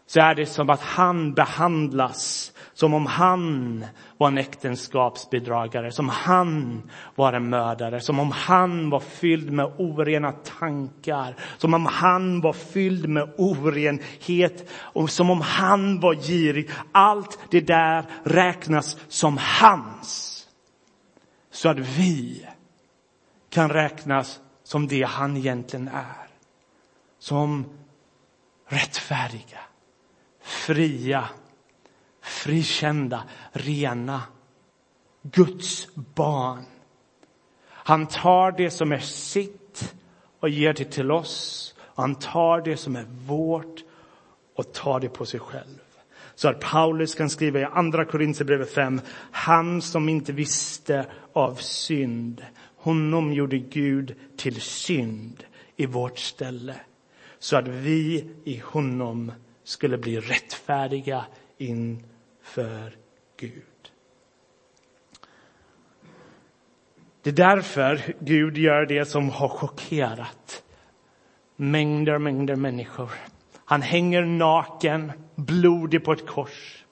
så 0.07 0.19
är 0.19 0.35
det 0.35 0.45
som 0.45 0.69
att 0.69 0.81
han 0.81 1.33
behandlas 1.33 2.51
som 2.73 2.93
om 2.93 3.05
han 3.05 3.85
var 4.17 4.27
en 4.27 4.37
äktenskapsbedragare, 4.37 5.91
som 5.91 6.09
han 6.09 6.81
var 7.15 7.33
en 7.33 7.49
mördare, 7.49 8.01
som 8.01 8.19
om 8.19 8.31
han 8.31 8.89
var 8.89 8.99
fylld 8.99 9.51
med 9.51 9.65
orena 9.77 10.31
tankar, 10.31 11.35
som 11.57 11.73
om 11.73 11.85
han 11.85 12.41
var 12.41 12.53
fylld 12.53 13.09
med 13.09 13.33
orenhet 13.37 14.69
och 14.73 15.09
som 15.09 15.29
om 15.29 15.41
han 15.41 15.99
var 15.99 16.15
girig. 16.15 16.69
Allt 16.91 17.39
det 17.49 17.61
där 17.61 18.05
räknas 18.23 18.97
som 19.07 19.37
hans 19.41 20.34
så 21.55 21.69
att 21.69 21.79
vi 21.79 22.45
kan 23.49 23.69
räknas 23.69 24.39
som 24.63 24.87
det 24.87 25.03
han 25.03 25.37
egentligen 25.37 25.87
är. 25.87 26.27
Som 27.19 27.65
rättfärdiga, 28.67 29.59
fria, 30.41 31.29
frikända, 32.21 33.23
rena, 33.51 34.21
Guds 35.21 35.87
barn. 35.95 36.65
Han 37.67 38.07
tar 38.07 38.51
det 38.51 38.71
som 38.71 38.91
är 38.91 38.99
sitt 38.99 39.95
och 40.39 40.49
ger 40.49 40.73
det 40.73 40.91
till 40.91 41.11
oss. 41.11 41.75
Han 41.95 42.15
tar 42.15 42.61
det 42.61 42.77
som 42.77 42.95
är 42.95 43.05
vårt 43.27 43.83
och 44.55 44.73
tar 44.73 44.99
det 44.99 45.09
på 45.09 45.25
sig 45.25 45.39
själv. 45.39 45.84
Så 46.35 46.49
att 46.49 46.59
Paulus 46.59 47.15
kan 47.15 47.29
skriva 47.29 47.59
i 47.59 47.63
andra 47.63 48.05
Korinthierbrevet 48.05 48.73
5, 48.73 49.01
han 49.31 49.81
som 49.81 50.09
inte 50.09 50.33
visste 50.33 51.05
av 51.33 51.55
synd, 51.55 52.45
honom 52.77 53.33
gjorde 53.33 53.57
Gud 53.57 54.15
till 54.37 54.61
synd 54.61 55.43
i 55.75 55.85
vårt 55.85 56.19
ställe, 56.19 56.75
så 57.39 57.57
att 57.57 57.67
vi 57.67 58.29
i 58.43 58.61
honom 58.65 59.31
skulle 59.63 59.97
bli 59.97 60.19
rättfärdiga 60.19 61.25
inför 61.57 62.97
Gud. 63.37 63.63
Det 67.21 67.29
är 67.29 67.55
därför 67.55 68.13
Gud 68.19 68.57
gör 68.57 68.85
det 68.85 69.05
som 69.05 69.29
har 69.29 69.49
chockerat 69.49 70.63
mängder, 71.55 72.17
mängder 72.17 72.55
människor. 72.55 73.09
Han 73.65 73.81
hänger 73.81 74.21
naken, 74.21 75.11
blodig 75.35 76.03
på 76.03 76.11
ett 76.11 76.27
kors. 76.27 76.85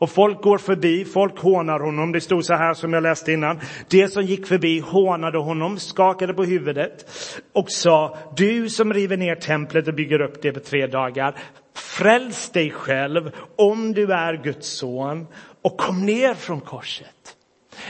Och 0.00 0.10
folk 0.10 0.42
går 0.42 0.58
förbi, 0.58 1.04
folk 1.04 1.38
hånar 1.38 1.80
honom. 1.80 2.12
Det 2.12 2.20
stod 2.20 2.44
så 2.44 2.54
här 2.54 2.74
som 2.74 2.92
jag 2.92 3.02
läste 3.02 3.32
innan. 3.32 3.60
Det 3.90 4.08
som 4.08 4.22
gick 4.22 4.46
förbi 4.46 4.80
hånade 4.80 5.38
honom, 5.38 5.78
skakade 5.78 6.34
på 6.34 6.44
huvudet 6.44 7.10
och 7.52 7.70
sa, 7.70 8.18
du 8.36 8.68
som 8.68 8.92
river 8.92 9.16
ner 9.16 9.34
templet 9.34 9.88
och 9.88 9.94
bygger 9.94 10.20
upp 10.20 10.42
det 10.42 10.52
på 10.52 10.60
tre 10.60 10.86
dagar, 10.86 11.34
fräls 11.74 12.50
dig 12.50 12.70
själv 12.70 13.30
om 13.56 13.92
du 13.92 14.12
är 14.12 14.42
Guds 14.44 14.68
son 14.68 15.26
och 15.62 15.78
kom 15.78 16.06
ner 16.06 16.34
från 16.34 16.60
korset. 16.60 17.36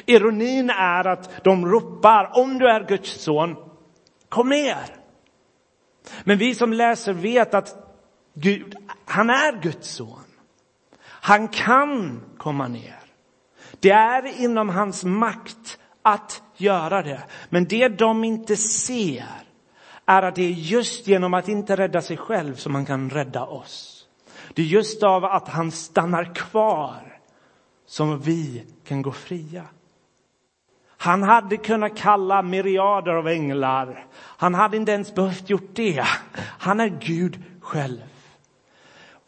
Ironin 0.07 0.71
är 0.71 1.07
att 1.07 1.45
de 1.45 1.67
ropar, 1.67 2.31
om 2.33 2.59
du 2.59 2.69
är 2.69 2.89
Guds 2.89 3.11
son, 3.11 3.57
kom 4.29 4.49
ner. 4.49 4.98
Men 6.25 6.39
vi 6.39 6.55
som 6.55 6.73
läser 6.73 7.13
vet 7.13 7.55
att 7.55 7.77
Gud, 8.35 8.75
han 9.05 9.31
är 9.31 9.63
Guds 9.63 9.89
son. 9.89 10.25
Han 11.03 11.49
kan 11.49 12.21
komma 12.37 12.69
ner. 12.69 12.99
Det 13.81 13.91
är 13.91 14.41
inom 14.41 14.69
hans 14.69 15.05
makt 15.05 15.79
att 16.03 16.43
göra 16.57 17.03
det. 17.03 17.23
Men 17.49 17.65
det 17.65 17.89
de 17.89 18.25
inte 18.25 18.57
ser 18.57 19.27
är 20.07 20.23
att 20.23 20.35
det 20.35 20.43
är 20.43 20.51
just 20.51 21.07
genom 21.07 21.35
att 21.35 21.49
inte 21.49 21.77
rädda 21.77 22.03
sig 22.03 22.17
själv 22.17 22.55
som 22.55 22.75
han 22.75 22.87
kan 22.87 23.11
rädda 23.11 23.47
oss. 23.47 24.07
Det 24.55 24.63
är 24.63 24.67
just 24.67 25.03
av 25.03 25.25
att 25.25 25.49
han 25.49 25.71
stannar 25.71 26.35
kvar 26.35 27.21
som 27.87 28.21
vi 28.21 28.65
kan 28.85 29.03
gå 29.03 29.13
fria. 29.13 29.65
Han 31.01 31.23
hade 31.23 31.57
kunnat 31.57 31.97
kalla 31.97 32.43
myriader 32.43 33.13
av 33.13 33.29
änglar. 33.29 34.07
Han 34.15 34.55
hade 34.55 34.77
inte 34.77 34.93
ens 34.93 35.15
behövt 35.15 35.51
gjort 35.51 35.71
det. 35.73 36.05
Han 36.59 36.81
är 36.81 36.89
Gud 36.89 37.43
själv. 37.61 38.03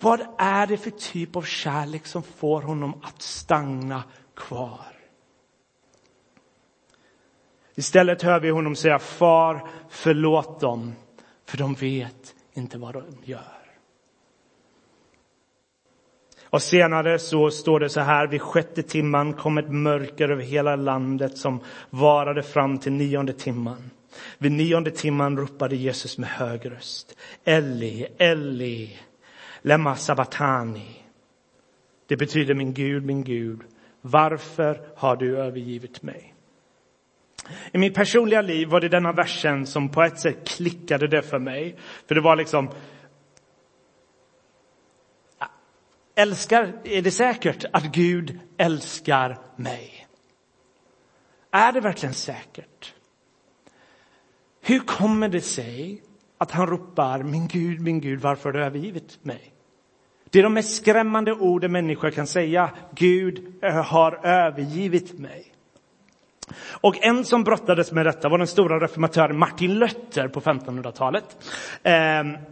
Vad 0.01 0.21
är 0.39 0.67
det 0.67 0.77
för 0.77 0.91
typ 0.91 1.37
av 1.37 1.43
kärlek 1.43 2.07
som 2.07 2.23
får 2.23 2.63
honom 2.63 3.01
att 3.03 3.23
stanna 3.23 4.03
kvar? 4.37 4.87
Istället 7.75 8.23
hör 8.23 8.41
vi 8.41 8.51
honom 8.51 8.77
säga 8.77 8.99
Far, 8.99 9.69
förlåt 9.89 10.61
dem, 10.61 10.95
för 11.45 11.59
de 11.59 11.75
vet 11.75 12.35
inte 12.53 12.79
vad 12.79 12.95
de 12.95 13.05
gör. 13.25 13.60
Och 16.51 16.63
senare 16.63 17.19
så 17.19 17.51
står 17.51 17.81
det 17.81 17.89
så 17.89 18.01
här, 18.01 18.27
vid 18.27 18.43
sjätte 18.43 18.83
timman 18.83 19.33
kom 19.33 19.59
ett 19.59 19.71
mörker 19.71 20.29
över 20.29 20.43
hela 20.43 20.77
landet 20.77 21.39
som 21.39 21.61
varade 21.91 22.43
fram 22.43 22.79
till 22.79 22.93
nionde 22.93 23.33
timman. 23.33 23.91
Vid 24.39 24.53
nionde 24.53 24.91
timman 24.91 25.37
ropade 25.37 25.77
Jesus 25.77 26.19
med 26.19 26.29
hög 26.29 26.71
röst, 26.71 27.17
Eli, 27.45 28.07
Eli, 28.19 28.99
Lema 29.63 29.97
sabatani. 29.97 30.97
Det 32.07 32.17
betyder 32.17 32.55
min 32.55 32.75
Gud, 32.75 33.05
min 33.05 33.25
Gud, 33.25 33.61
varför 34.01 34.81
har 34.97 35.17
du 35.17 35.39
övergivit 35.39 36.03
mig? 36.03 36.35
I 37.73 37.79
mitt 37.79 37.95
personliga 37.95 38.43
liv 38.43 38.69
var 38.69 38.81
det 38.81 38.89
denna 38.89 39.13
versen 39.13 39.67
som 39.67 39.89
på 39.89 40.03
ett 40.03 40.21
sätt 40.21 40.49
klickade 40.49 41.09
det 41.09 41.23
för 41.23 41.39
mig. 41.39 41.77
För 42.09 42.15
det 42.15 42.21
var 42.21 42.37
liksom, 42.37 42.71
älskar, 46.15 46.73
är 46.85 47.03
det 47.03 47.11
säkert 47.11 47.65
att 47.73 47.85
Gud 47.85 48.41
älskar 48.57 49.39
mig? 49.57 50.07
Är 51.51 51.73
det 51.73 51.81
verkligen 51.81 52.15
säkert? 52.15 52.95
Hur 54.61 54.79
kommer 54.79 55.29
det 55.29 55.41
sig 55.41 56.03
att 56.39 56.51
han 56.51 56.67
ropar 56.67 57.23
min 57.23 57.49
Gud, 57.49 57.81
min 57.81 58.01
Gud, 58.01 58.21
varför 58.21 58.45
har 58.45 58.53
du 58.53 58.65
övergivit 58.65 59.25
mig? 59.25 59.53
Det 60.31 60.39
är 60.39 60.43
de 60.43 60.55
mest 60.55 60.77
skrämmande 60.77 61.33
orden 61.33 61.73
människor 61.73 62.11
kan 62.11 62.27
säga. 62.27 62.71
Gud 62.95 63.55
eh, 63.63 63.85
har 63.85 64.27
övergivit 64.27 65.19
mig. 65.19 65.50
Och 66.71 67.05
en 67.05 67.25
som 67.25 67.45
brottades 67.45 67.93
med 67.93 68.07
detta 68.07 68.29
var 68.29 68.39
den 68.39 68.47
stora 68.47 68.81
reformatören 68.81 69.39
Martin 69.39 69.79
Luther 69.79 70.29
på 70.29 70.41
1500-talet. 70.41 71.25
Eh, 71.83 71.93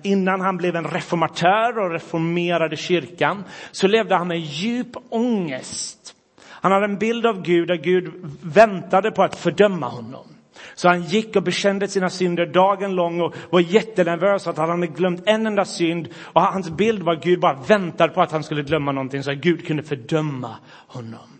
innan 0.02 0.40
han 0.40 0.56
blev 0.56 0.76
en 0.76 0.87
reformatör 0.87 1.78
och 1.78 1.90
reformerade 1.90 2.76
kyrkan 2.76 3.44
så 3.72 3.87
levde 3.87 4.14
han 4.14 4.28
med 4.28 4.40
djup 4.40 4.96
ångest. 5.11 6.14
Han 6.61 6.72
hade 6.72 6.84
en 6.84 6.98
bild 6.98 7.26
av 7.26 7.42
Gud 7.42 7.68
där 7.68 7.76
Gud 7.76 8.12
väntade 8.42 9.11
på 9.11 9.22
att 9.22 9.37
fördöma 9.37 9.88
honom. 9.88 10.26
Så 10.74 10.88
han 10.88 11.02
gick 11.02 11.37
och 11.37 11.42
bekände 11.42 11.88
sina 11.88 12.11
synder 12.11 12.46
dagen 12.46 12.94
lång 12.94 13.20
och 13.20 13.34
var 13.50 13.61
jättenervös 13.61 14.46
att 14.46 14.56
han 14.56 14.70
hade 14.70 14.87
glömt 14.87 15.22
en 15.26 15.46
enda 15.46 15.64
synd. 15.64 16.08
Och 16.22 16.42
hans 16.42 16.70
bild 16.70 17.02
var 17.02 17.12
att 17.12 17.24
Gud 17.24 17.40
bara 17.40 17.54
väntade 17.54 18.12
på 18.12 18.22
att 18.22 18.32
han 18.32 18.44
skulle 18.44 18.62
glömma 18.62 18.92
någonting 18.92 19.22
så 19.22 19.30
att 19.30 19.37
Gud 19.37 19.66
kunde 19.66 19.82
fördöma 19.82 20.56
honom. 20.87 21.38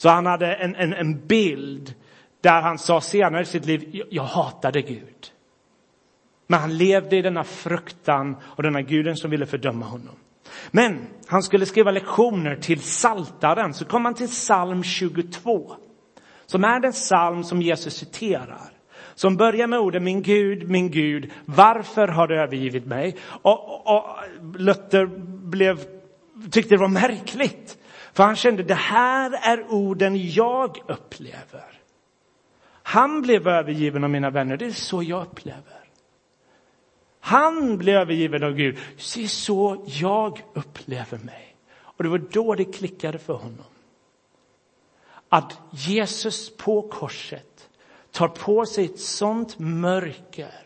Så 0.00 0.08
han 0.08 0.26
hade 0.26 0.54
en, 0.54 0.74
en, 0.74 0.92
en 0.92 1.26
bild 1.26 1.94
där 2.40 2.62
han 2.62 2.78
sa 2.78 3.00
senare 3.00 3.42
i 3.42 3.44
sitt 3.44 3.66
liv, 3.66 4.02
jag 4.10 4.22
hatade 4.22 4.82
Gud. 4.82 5.32
Men 6.46 6.60
han 6.60 6.76
levde 6.76 7.16
i 7.16 7.22
denna 7.22 7.44
fruktan 7.44 8.36
och 8.42 8.62
denna 8.62 8.82
guden 8.82 9.16
som 9.16 9.30
ville 9.30 9.46
fördöma 9.46 9.86
honom. 9.86 10.14
Men 10.70 11.06
han 11.26 11.42
skulle 11.42 11.66
skriva 11.66 11.90
lektioner 11.90 12.56
till 12.56 12.80
Saltaren, 12.80 13.74
så 13.74 13.84
kom 13.84 14.04
han 14.04 14.14
till 14.14 14.28
psalm 14.28 14.82
22 14.82 15.76
som 16.46 16.64
är 16.64 16.80
den 16.80 16.92
psalm 16.92 17.44
som 17.44 17.62
Jesus 17.62 17.94
citerar. 17.94 18.72
Som 19.14 19.36
börjar 19.36 19.66
med 19.66 19.78
orden 19.78 20.04
min 20.04 20.22
Gud, 20.22 20.70
min 20.70 20.90
Gud, 20.90 21.30
varför 21.44 22.08
har 22.08 22.26
du 22.26 22.40
övergivit 22.40 22.86
mig? 22.86 23.16
Och, 23.22 23.68
och, 23.68 23.96
och 23.96 24.06
Luther 24.58 25.06
blev, 25.48 25.78
tyckte 26.50 26.74
det 26.74 26.80
var 26.80 26.88
märkligt. 26.88 27.79
För 28.20 28.24
han 28.24 28.36
kände 28.36 28.62
det 28.62 28.74
här 28.74 29.32
är 29.42 29.64
orden 29.70 30.30
jag 30.30 30.82
upplever. 30.88 31.80
Han 32.82 33.22
blev 33.22 33.48
övergiven 33.48 34.04
av 34.04 34.10
mina 34.10 34.30
vänner, 34.30 34.56
det 34.56 34.66
är 34.66 34.70
så 34.70 35.02
jag 35.02 35.22
upplever. 35.22 35.84
Han 37.20 37.78
blev 37.78 37.96
övergiven 37.96 38.44
av 38.44 38.52
Gud, 38.52 38.78
det 39.14 39.22
är 39.22 39.26
så 39.26 39.84
jag 39.86 40.42
upplever 40.54 41.18
mig. 41.18 41.56
Och 41.78 42.04
det 42.04 42.10
var 42.10 42.18
då 42.18 42.54
det 42.54 42.64
klickade 42.64 43.18
för 43.18 43.34
honom 43.34 43.66
att 45.28 45.58
Jesus 45.70 46.56
på 46.56 46.82
korset 46.82 47.68
tar 48.10 48.28
på 48.28 48.66
sig 48.66 48.84
ett 48.84 49.00
sånt 49.00 49.58
mörker 49.58 50.64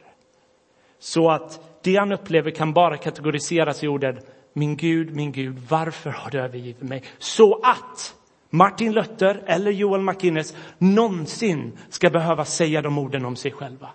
så 0.99 1.31
att 1.31 1.61
det 1.83 1.97
han 1.97 2.13
upplever 2.13 2.51
kan 2.51 2.73
bara 2.73 2.97
kategoriseras 2.97 3.85
i 3.85 3.89
orden 3.89 4.21
min 4.55 4.77
Gud, 4.77 5.17
min 5.17 5.33
Gud, 5.33 5.59
varför 5.69 6.11
har 6.11 6.31
du 6.31 6.41
övergivit 6.41 6.83
mig? 6.83 7.03
Så 7.19 7.61
att 7.63 8.15
Martin 8.51 8.93
Luther 8.93 9.43
eller 9.47 9.71
Joel 9.71 10.01
McInnes 10.01 10.57
någonsin 10.79 11.79
ska 11.89 12.11
behöva 12.11 12.45
säga 12.45 12.83
de 12.83 12.99
orden 12.99 13.25
om 13.25 13.37
sig 13.37 13.51
själva. 13.51 13.89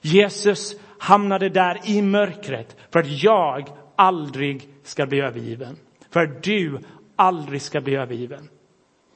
Jesus 0.00 0.76
hamnade 0.98 1.48
där 1.48 1.80
i 1.84 2.02
mörkret 2.02 2.76
för 2.92 3.00
att 3.00 3.22
jag 3.22 3.68
aldrig 3.96 4.68
ska 4.82 5.06
bli 5.06 5.20
övergiven. 5.20 5.76
För 6.10 6.20
att 6.20 6.42
du 6.42 6.78
aldrig 7.16 7.62
ska 7.62 7.80
bli 7.80 7.96
övergiven. 7.96 8.48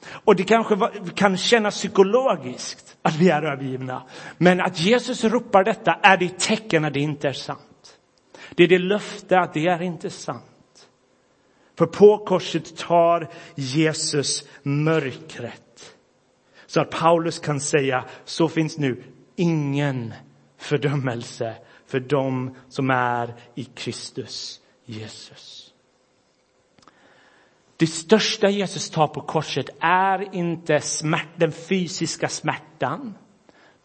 Och 0.09 0.35
det 0.35 0.43
kanske 0.43 0.77
kan 1.15 1.37
kännas 1.37 1.75
psykologiskt 1.75 2.97
att 3.01 3.15
vi 3.15 3.29
är 3.29 3.43
övergivna. 3.43 4.03
Men 4.37 4.61
att 4.61 4.79
Jesus 4.79 5.23
ropar 5.23 5.63
detta 5.63 5.93
är 5.93 6.17
det 6.17 6.39
tecken 6.39 6.85
att 6.85 6.93
det 6.93 6.99
inte 6.99 7.27
är 7.27 7.33
sant. 7.33 7.59
Det 8.49 8.63
är 8.63 8.67
det 8.67 8.79
löfte 8.79 9.39
att 9.39 9.53
det 9.53 9.67
är 9.67 9.81
inte 9.81 10.09
sant. 10.09 10.89
För 11.77 11.85
på 11.85 12.17
korset 12.17 12.77
tar 12.77 13.29
Jesus 13.55 14.47
mörkret. 14.63 15.95
Så 16.65 16.81
att 16.81 16.89
Paulus 16.89 17.39
kan 17.39 17.59
säga, 17.59 18.05
så 18.25 18.47
finns 18.47 18.77
nu 18.77 19.03
ingen 19.35 20.13
fördömelse 20.57 21.55
för 21.85 21.99
dem 21.99 22.55
som 22.69 22.89
är 22.89 23.35
i 23.55 23.63
Kristus 23.63 24.61
Jesus. 24.85 25.73
Det 27.77 27.87
största 27.87 28.49
Jesus 28.49 28.89
tar 28.89 29.07
på 29.07 29.21
korset 29.21 29.69
är 29.79 30.35
inte 30.35 30.81
smärt, 30.81 31.27
den 31.35 31.51
fysiska 31.51 32.27
smärtan. 32.27 33.13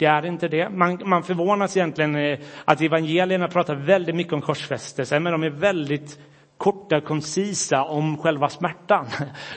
Det 0.01 0.07
är 0.07 0.27
inte 0.27 0.49
det. 0.49 0.71
Man, 0.71 0.99
man 1.05 1.23
förvånas 1.23 1.77
egentligen 1.77 2.17
eh, 2.17 2.39
att 2.65 2.81
evangelierna 2.81 3.49
pratar 3.49 3.75
väldigt 3.75 4.15
mycket 4.15 4.33
om 4.33 4.41
korsfästelse, 4.41 5.21
men 5.21 5.33
de 5.33 5.43
är 5.43 5.51
väldigt 5.51 6.19
korta 6.57 6.97
och 6.97 7.05
koncisa 7.05 7.85
om 7.85 8.19
själva 8.19 8.49
smärtan. 8.49 9.07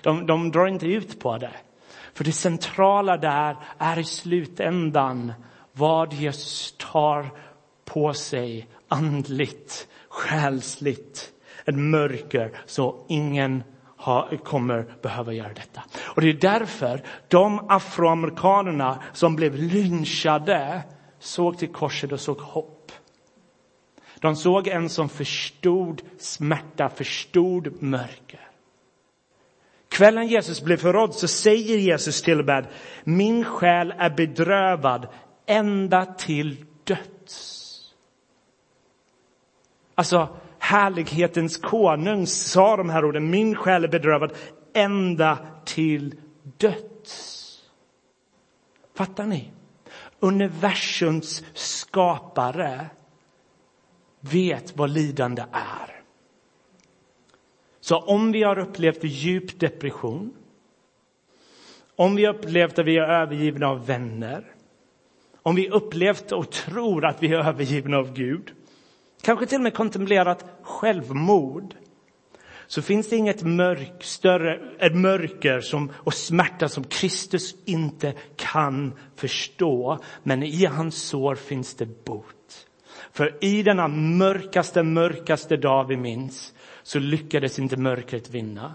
De, 0.04 0.26
de 0.26 0.52
drar 0.52 0.68
inte 0.68 0.86
ut 0.86 1.20
på 1.20 1.38
det. 1.38 1.52
För 2.14 2.24
det 2.24 2.32
centrala 2.32 3.18
där 3.18 3.58
är 3.78 4.00
i 4.00 4.04
slutändan 4.04 5.34
vad 5.72 6.14
Jesus 6.14 6.76
tar 6.78 7.30
på 7.86 8.14
sig 8.14 8.68
andligt, 8.88 9.88
själsligt, 10.10 11.30
ett 11.66 11.76
mörker 11.76 12.52
så 12.66 13.06
ingen 13.10 13.64
ha, 14.04 14.30
kommer 14.44 14.86
behöva 15.02 15.34
göra 15.34 15.54
detta. 15.54 15.84
Och 16.04 16.22
det 16.22 16.30
är 16.30 16.34
därför 16.34 17.04
de 17.28 17.66
afroamerikanerna 17.70 19.04
som 19.14 19.36
blev 19.36 19.56
lynchade 19.56 20.82
såg 21.20 21.58
till 21.58 21.72
korset 21.72 22.12
och 22.12 22.20
såg 22.20 22.40
hopp. 22.40 22.92
De 24.20 24.36
såg 24.36 24.68
en 24.68 24.90
som 24.90 25.10
förstod 25.10 26.02
smärta, 26.18 26.90
förstod 26.90 27.82
mörker. 27.82 28.50
Kvällen 29.90 30.28
Jesus 30.28 30.62
blev 30.62 30.78
förrådd 30.78 31.14
så 31.14 31.28
säger 31.28 31.78
Jesus 31.78 32.22
till 32.22 32.40
och 32.40 32.46
med 32.46 32.68
min 33.04 33.46
själ 33.46 33.94
är 33.98 34.10
bedrövad 34.10 35.08
ända 35.46 36.06
till 36.06 36.66
döds. 36.84 37.60
Alltså, 39.96 40.28
härlighetens 40.64 41.58
konung 41.58 42.28
sa 42.28 42.78
de 42.78 42.90
här 42.90 43.06
orden, 43.06 43.30
min 43.30 43.56
själ 43.56 43.84
är 43.84 43.88
bedrövad 43.88 44.34
ända 44.74 45.38
till 45.66 46.16
döds. 46.58 47.62
Fattar 48.96 49.26
ni? 49.26 49.52
Universums 50.20 51.44
skapare 51.54 52.86
vet 54.20 54.78
vad 54.78 54.90
lidande 54.90 55.42
är. 55.52 56.02
Så 57.80 58.00
om 58.00 58.32
vi 58.32 58.44
har 58.44 58.60
upplevt 58.60 59.04
djup 59.04 59.60
depression, 59.60 60.34
om 61.96 62.16
vi 62.16 62.26
har 62.26 62.34
upplevt 62.34 62.80
att 62.80 62.86
vi 62.86 62.98
är 62.98 63.10
övergivna 63.10 63.68
av 63.68 63.86
vänner, 63.86 64.46
om 65.42 65.56
vi 65.56 65.70
upplevt 65.70 66.32
och 66.32 66.52
tror 66.52 67.06
att 67.06 67.24
vi 67.24 67.28
är 67.34 67.48
övergivna 67.48 67.98
av 67.98 68.14
Gud, 68.14 68.54
kanske 69.24 69.46
till 69.46 69.58
och 69.58 69.64
med 69.64 69.74
kontemplerat 69.74 70.46
självmord, 70.62 71.76
så 72.68 72.82
finns 72.82 73.10
det 73.10 73.16
inget 73.16 73.44
mörk, 73.44 74.04
större, 74.04 74.60
ett 74.80 74.96
mörker 74.96 75.60
som, 75.60 75.92
och 75.96 76.14
smärta 76.14 76.70
som 76.70 76.84
Kristus 76.84 77.56
inte 77.66 78.14
kan 78.36 78.94
förstå. 79.16 80.00
Men 80.24 80.44
i 80.44 80.66
hans 80.66 81.04
sår 81.04 81.36
finns 81.36 81.76
det 81.76 82.06
bot. 82.06 82.68
För 83.12 83.44
i 83.44 83.64
denna 83.64 83.88
mörkaste, 83.88 84.84
mörkaste 84.84 85.58
dag 85.58 85.88
vi 85.88 85.98
minns 85.98 86.54
så 86.84 87.00
lyckades 87.00 87.60
inte 87.60 87.78
mörkret 87.78 88.30
vinna. 88.30 88.74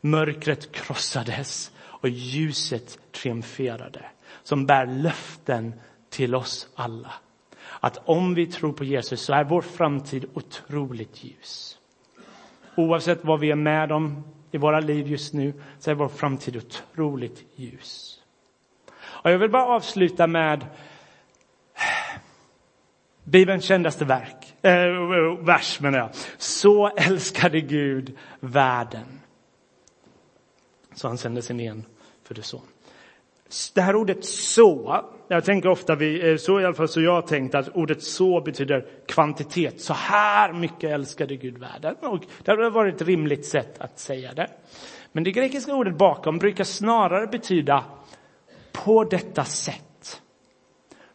Mörkret 0.00 0.72
krossades 0.72 1.72
och 1.82 2.08
ljuset 2.08 2.98
triumferade 3.12 4.04
som 4.42 4.66
bär 4.66 4.86
löften 4.86 5.74
till 6.10 6.34
oss 6.34 6.68
alla. 6.74 7.12
Att 7.84 8.00
om 8.04 8.34
vi 8.34 8.46
tror 8.46 8.72
på 8.72 8.84
Jesus 8.84 9.20
så 9.20 9.32
är 9.32 9.44
vår 9.44 9.60
framtid 9.60 10.24
otroligt 10.34 11.24
ljus. 11.24 11.78
Oavsett 12.76 13.24
vad 13.24 13.40
vi 13.40 13.50
är 13.50 13.56
med 13.56 13.92
om 13.92 14.24
i 14.50 14.58
våra 14.58 14.80
liv 14.80 15.06
just 15.06 15.32
nu 15.34 15.52
så 15.78 15.90
är 15.90 15.94
vår 15.94 16.08
framtid 16.08 16.56
otroligt 16.56 17.44
ljus. 17.54 18.20
Och 18.96 19.30
jag 19.30 19.38
vill 19.38 19.50
bara 19.50 19.66
avsluta 19.66 20.26
med 20.26 20.66
Bibelns 23.24 23.64
kändaste 23.64 24.04
verk, 24.04 24.54
äh, 24.62 25.44
vers 25.44 25.80
menar 25.80 25.98
jag. 25.98 26.10
Så 26.38 26.88
älskade 26.88 27.60
Gud 27.60 28.16
världen. 28.40 29.20
Så 30.94 31.08
han 31.08 31.18
sände 31.18 31.42
sin 31.42 31.60
en 31.60 31.84
för 32.22 32.34
det 32.34 32.42
son. 32.42 32.73
Det 33.74 33.80
här 33.80 33.96
ordet 33.96 34.24
så, 34.24 35.04
jag 35.28 35.44
tänker 35.44 35.68
ofta, 35.68 35.94
vi, 35.94 36.30
eh, 36.30 36.36
så 36.36 36.60
i 36.60 36.64
alla 36.64 36.74
fall 36.74 36.88
så 36.88 37.00
jag 37.00 37.12
har 37.12 37.22
tänkt 37.22 37.54
att 37.54 37.68
ordet 37.68 38.02
så 38.02 38.40
betyder 38.40 38.86
kvantitet. 39.06 39.80
Så 39.80 39.94
här 39.94 40.52
mycket 40.52 40.90
älskade 40.90 41.36
Gud 41.36 41.58
världen. 41.58 41.94
Och 42.00 42.24
det 42.44 42.50
hade 42.50 42.70
varit 42.70 42.94
ett 42.94 43.08
rimligt 43.08 43.46
sätt 43.46 43.78
att 43.78 43.98
säga 43.98 44.32
det. 44.32 44.50
Men 45.12 45.24
det 45.24 45.30
grekiska 45.32 45.74
ordet 45.74 45.98
bakom 45.98 46.38
brukar 46.38 46.64
snarare 46.64 47.26
betyda 47.26 47.84
på 48.72 49.04
detta 49.04 49.44
sätt. 49.44 50.22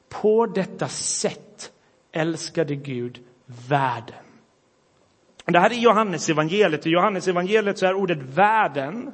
På 0.09 0.45
detta 0.45 0.87
sätt 0.87 1.71
älskade 2.11 2.75
Gud 2.75 3.19
världen. 3.69 4.15
Det 5.45 5.59
här 5.59 5.69
är 5.69 5.75
Johannes 5.75 6.29
evangeliet. 6.29 6.87
I 6.87 6.89
Johannes 6.89 7.27
evangeliet 7.27 7.77
så 7.77 7.85
är 7.85 7.93
ordet 7.93 8.17
världen 8.17 9.11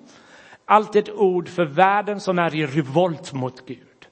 alltid 0.65 1.03
ett 1.03 1.15
ord 1.15 1.49
för 1.49 1.65
världen 1.65 2.19
som 2.19 2.39
är 2.39 2.55
i 2.55 2.65
revolt 2.65 3.33
mot 3.33 3.65
Gud. 3.65 4.07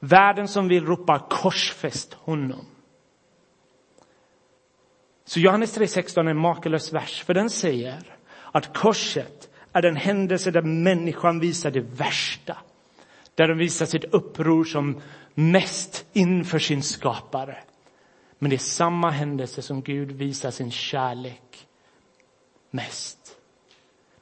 Världen 0.00 0.48
som 0.48 0.68
vill 0.68 0.86
ropa 0.86 1.26
korsfäst 1.30 2.14
honom. 2.14 2.66
Så 5.24 5.40
Johannes 5.40 5.78
3.16 5.78 6.20
är 6.20 6.30
en 6.30 6.36
makalös 6.36 6.92
vers, 6.92 7.22
för 7.22 7.34
den 7.34 7.50
säger 7.50 8.16
att 8.52 8.78
korset 8.78 9.50
är 9.72 9.82
den 9.82 9.96
händelse 9.96 10.50
där 10.50 10.62
människan 10.62 11.40
visar 11.40 11.70
det 11.70 11.80
värsta. 11.80 12.56
Där 13.34 13.48
den 13.48 13.58
visar 13.58 13.86
sitt 13.86 14.04
uppror 14.04 14.64
som 14.64 15.00
mest 15.34 16.06
inför 16.12 16.58
sin 16.58 16.82
skapare. 16.82 17.58
Men 18.38 18.50
det 18.50 18.56
är 18.56 18.58
samma 18.58 19.10
händelse 19.10 19.62
som 19.62 19.82
Gud 19.82 20.12
visar 20.12 20.50
sin 20.50 20.70
kärlek 20.70 21.66
mest. 22.70 23.21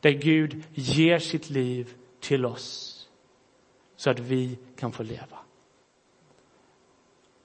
Där 0.00 0.10
Gud 0.10 0.64
ger 0.72 1.18
sitt 1.18 1.50
liv 1.50 1.94
till 2.20 2.46
oss 2.46 2.96
så 3.96 4.10
att 4.10 4.18
vi 4.18 4.58
kan 4.76 4.92
få 4.92 5.02
leva. 5.02 5.38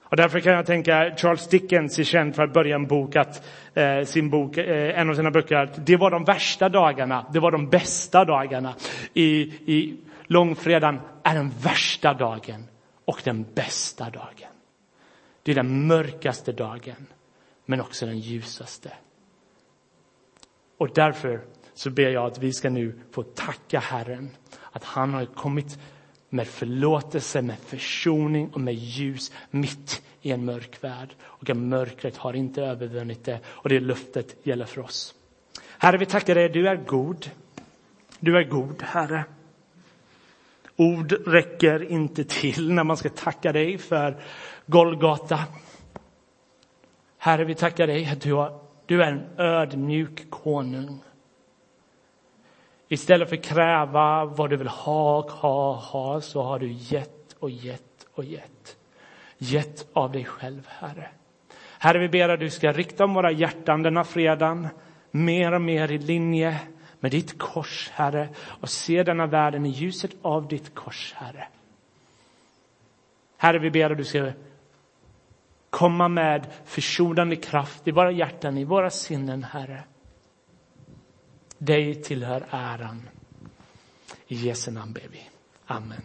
Och 0.08 0.16
därför 0.16 0.40
kan 0.40 0.52
jag 0.52 0.66
tänka, 0.66 1.14
Charles 1.16 1.48
Dickens 1.48 1.98
är 1.98 2.04
känd 2.04 2.34
för 2.34 2.42
att 2.42 2.52
börja 2.52 2.74
en 2.74 2.86
bok, 2.86 3.16
att, 3.16 3.46
eh, 3.74 4.02
sin 4.02 4.30
bok, 4.30 4.58
eh, 4.58 5.00
en 5.00 5.10
av 5.10 5.14
sina 5.14 5.30
böcker, 5.30 5.56
att 5.56 5.86
det 5.86 5.96
var 5.96 6.10
de 6.10 6.24
värsta 6.24 6.68
dagarna, 6.68 7.26
det 7.32 7.40
var 7.40 7.50
de 7.50 7.68
bästa 7.68 8.24
dagarna. 8.24 8.74
I, 9.14 9.40
i 9.72 9.96
långfredagen 10.26 11.00
är 11.22 11.34
den 11.34 11.50
värsta 11.50 12.14
dagen 12.14 12.64
och 13.04 13.20
den 13.24 13.46
bästa 13.54 14.10
dagen. 14.10 14.52
Det 15.42 15.50
är 15.50 15.54
den 15.54 15.86
mörkaste 15.86 16.52
dagen, 16.52 17.06
men 17.64 17.80
också 17.80 18.06
den 18.06 18.18
ljusaste. 18.18 18.92
Och 20.78 20.88
därför 20.94 21.40
så 21.76 21.90
ber 21.90 22.10
jag 22.10 22.26
att 22.26 22.38
vi 22.38 22.52
ska 22.52 22.70
nu 22.70 22.94
få 23.10 23.22
tacka 23.22 23.78
Herren 23.78 24.30
att 24.72 24.84
han 24.84 25.14
har 25.14 25.24
kommit 25.24 25.78
med 26.28 26.46
förlåtelse, 26.46 27.42
med 27.42 27.58
försoning 27.58 28.50
och 28.52 28.60
med 28.60 28.74
ljus 28.74 29.32
mitt 29.50 30.02
i 30.22 30.30
en 30.30 30.44
mörk 30.44 30.84
värld. 30.84 31.14
Och 31.22 31.50
att 31.50 31.56
mörkret 31.56 32.16
har 32.16 32.32
inte 32.32 32.62
övervunnit 32.62 33.24
det 33.24 33.40
och 33.46 33.68
det 33.68 33.80
löftet 33.80 34.36
gäller 34.42 34.64
för 34.64 34.80
oss. 34.80 35.14
Herre, 35.78 35.98
vi 35.98 36.06
tackar 36.06 36.34
dig. 36.34 36.48
Du 36.48 36.68
är 36.68 36.76
god. 36.76 37.30
Du 38.20 38.36
är 38.38 38.44
god, 38.44 38.82
Herre. 38.82 39.24
Ord 40.76 41.12
räcker 41.26 41.92
inte 41.92 42.24
till 42.24 42.72
när 42.72 42.84
man 42.84 42.96
ska 42.96 43.08
tacka 43.08 43.52
dig 43.52 43.78
för 43.78 44.22
Golgata. 44.66 45.44
Herre, 47.18 47.44
vi 47.44 47.54
tackar 47.54 47.86
dig 47.86 48.10
att 48.12 48.20
du, 48.20 48.32
har, 48.32 48.60
du 48.86 49.02
är 49.02 49.12
en 49.12 49.24
ödmjuk 49.38 50.30
konung. 50.30 51.00
Istället 52.88 53.28
för 53.28 53.36
att 53.36 53.44
kräva 53.44 54.24
vad 54.24 54.50
du 54.50 54.56
vill 54.56 54.68
ha, 54.68 55.30
ha, 55.30 55.72
ha, 55.72 56.20
så 56.20 56.42
har 56.42 56.58
du 56.58 56.72
gett 56.72 57.36
och 57.38 57.50
gett 57.50 58.06
och 58.14 58.24
gett. 58.24 58.76
Gett 59.38 59.86
av 59.92 60.12
dig 60.12 60.24
själv, 60.24 60.68
Herre. 60.68 61.08
Herre, 61.78 61.98
vi 61.98 62.08
ber 62.08 62.28
att 62.28 62.40
du 62.40 62.50
ska 62.50 62.72
rikta 62.72 63.04
om 63.04 63.14
våra 63.14 63.30
hjärtan 63.30 63.82
denna 63.82 64.04
fredagen 64.04 64.68
mer 65.10 65.52
och 65.52 65.60
mer 65.60 65.92
i 65.92 65.98
linje 65.98 66.60
med 67.00 67.10
ditt 67.10 67.38
kors, 67.38 67.90
Herre, 67.94 68.28
och 68.60 68.70
se 68.70 69.02
denna 69.02 69.26
världen 69.26 69.66
i 69.66 69.68
ljuset 69.68 70.10
av 70.22 70.48
ditt 70.48 70.74
kors, 70.74 71.14
Herre. 71.16 71.48
Herre, 73.36 73.58
vi 73.58 73.70
ber 73.70 73.90
att 73.90 73.98
du 73.98 74.04
ska 74.04 74.30
komma 75.70 76.08
med 76.08 76.46
försonande 76.64 77.36
kraft 77.36 77.88
i 77.88 77.90
våra 77.90 78.10
hjärtan, 78.10 78.58
i 78.58 78.64
våra 78.64 78.90
sinnen, 78.90 79.44
Herre. 79.44 79.82
Dig 81.58 82.02
tillhör 82.02 82.46
äran. 82.50 83.08
I 84.26 84.34
Jesu 84.34 84.70
namn 84.70 84.92
ber 84.92 85.08
vi. 85.12 85.28
Amen. 85.66 86.02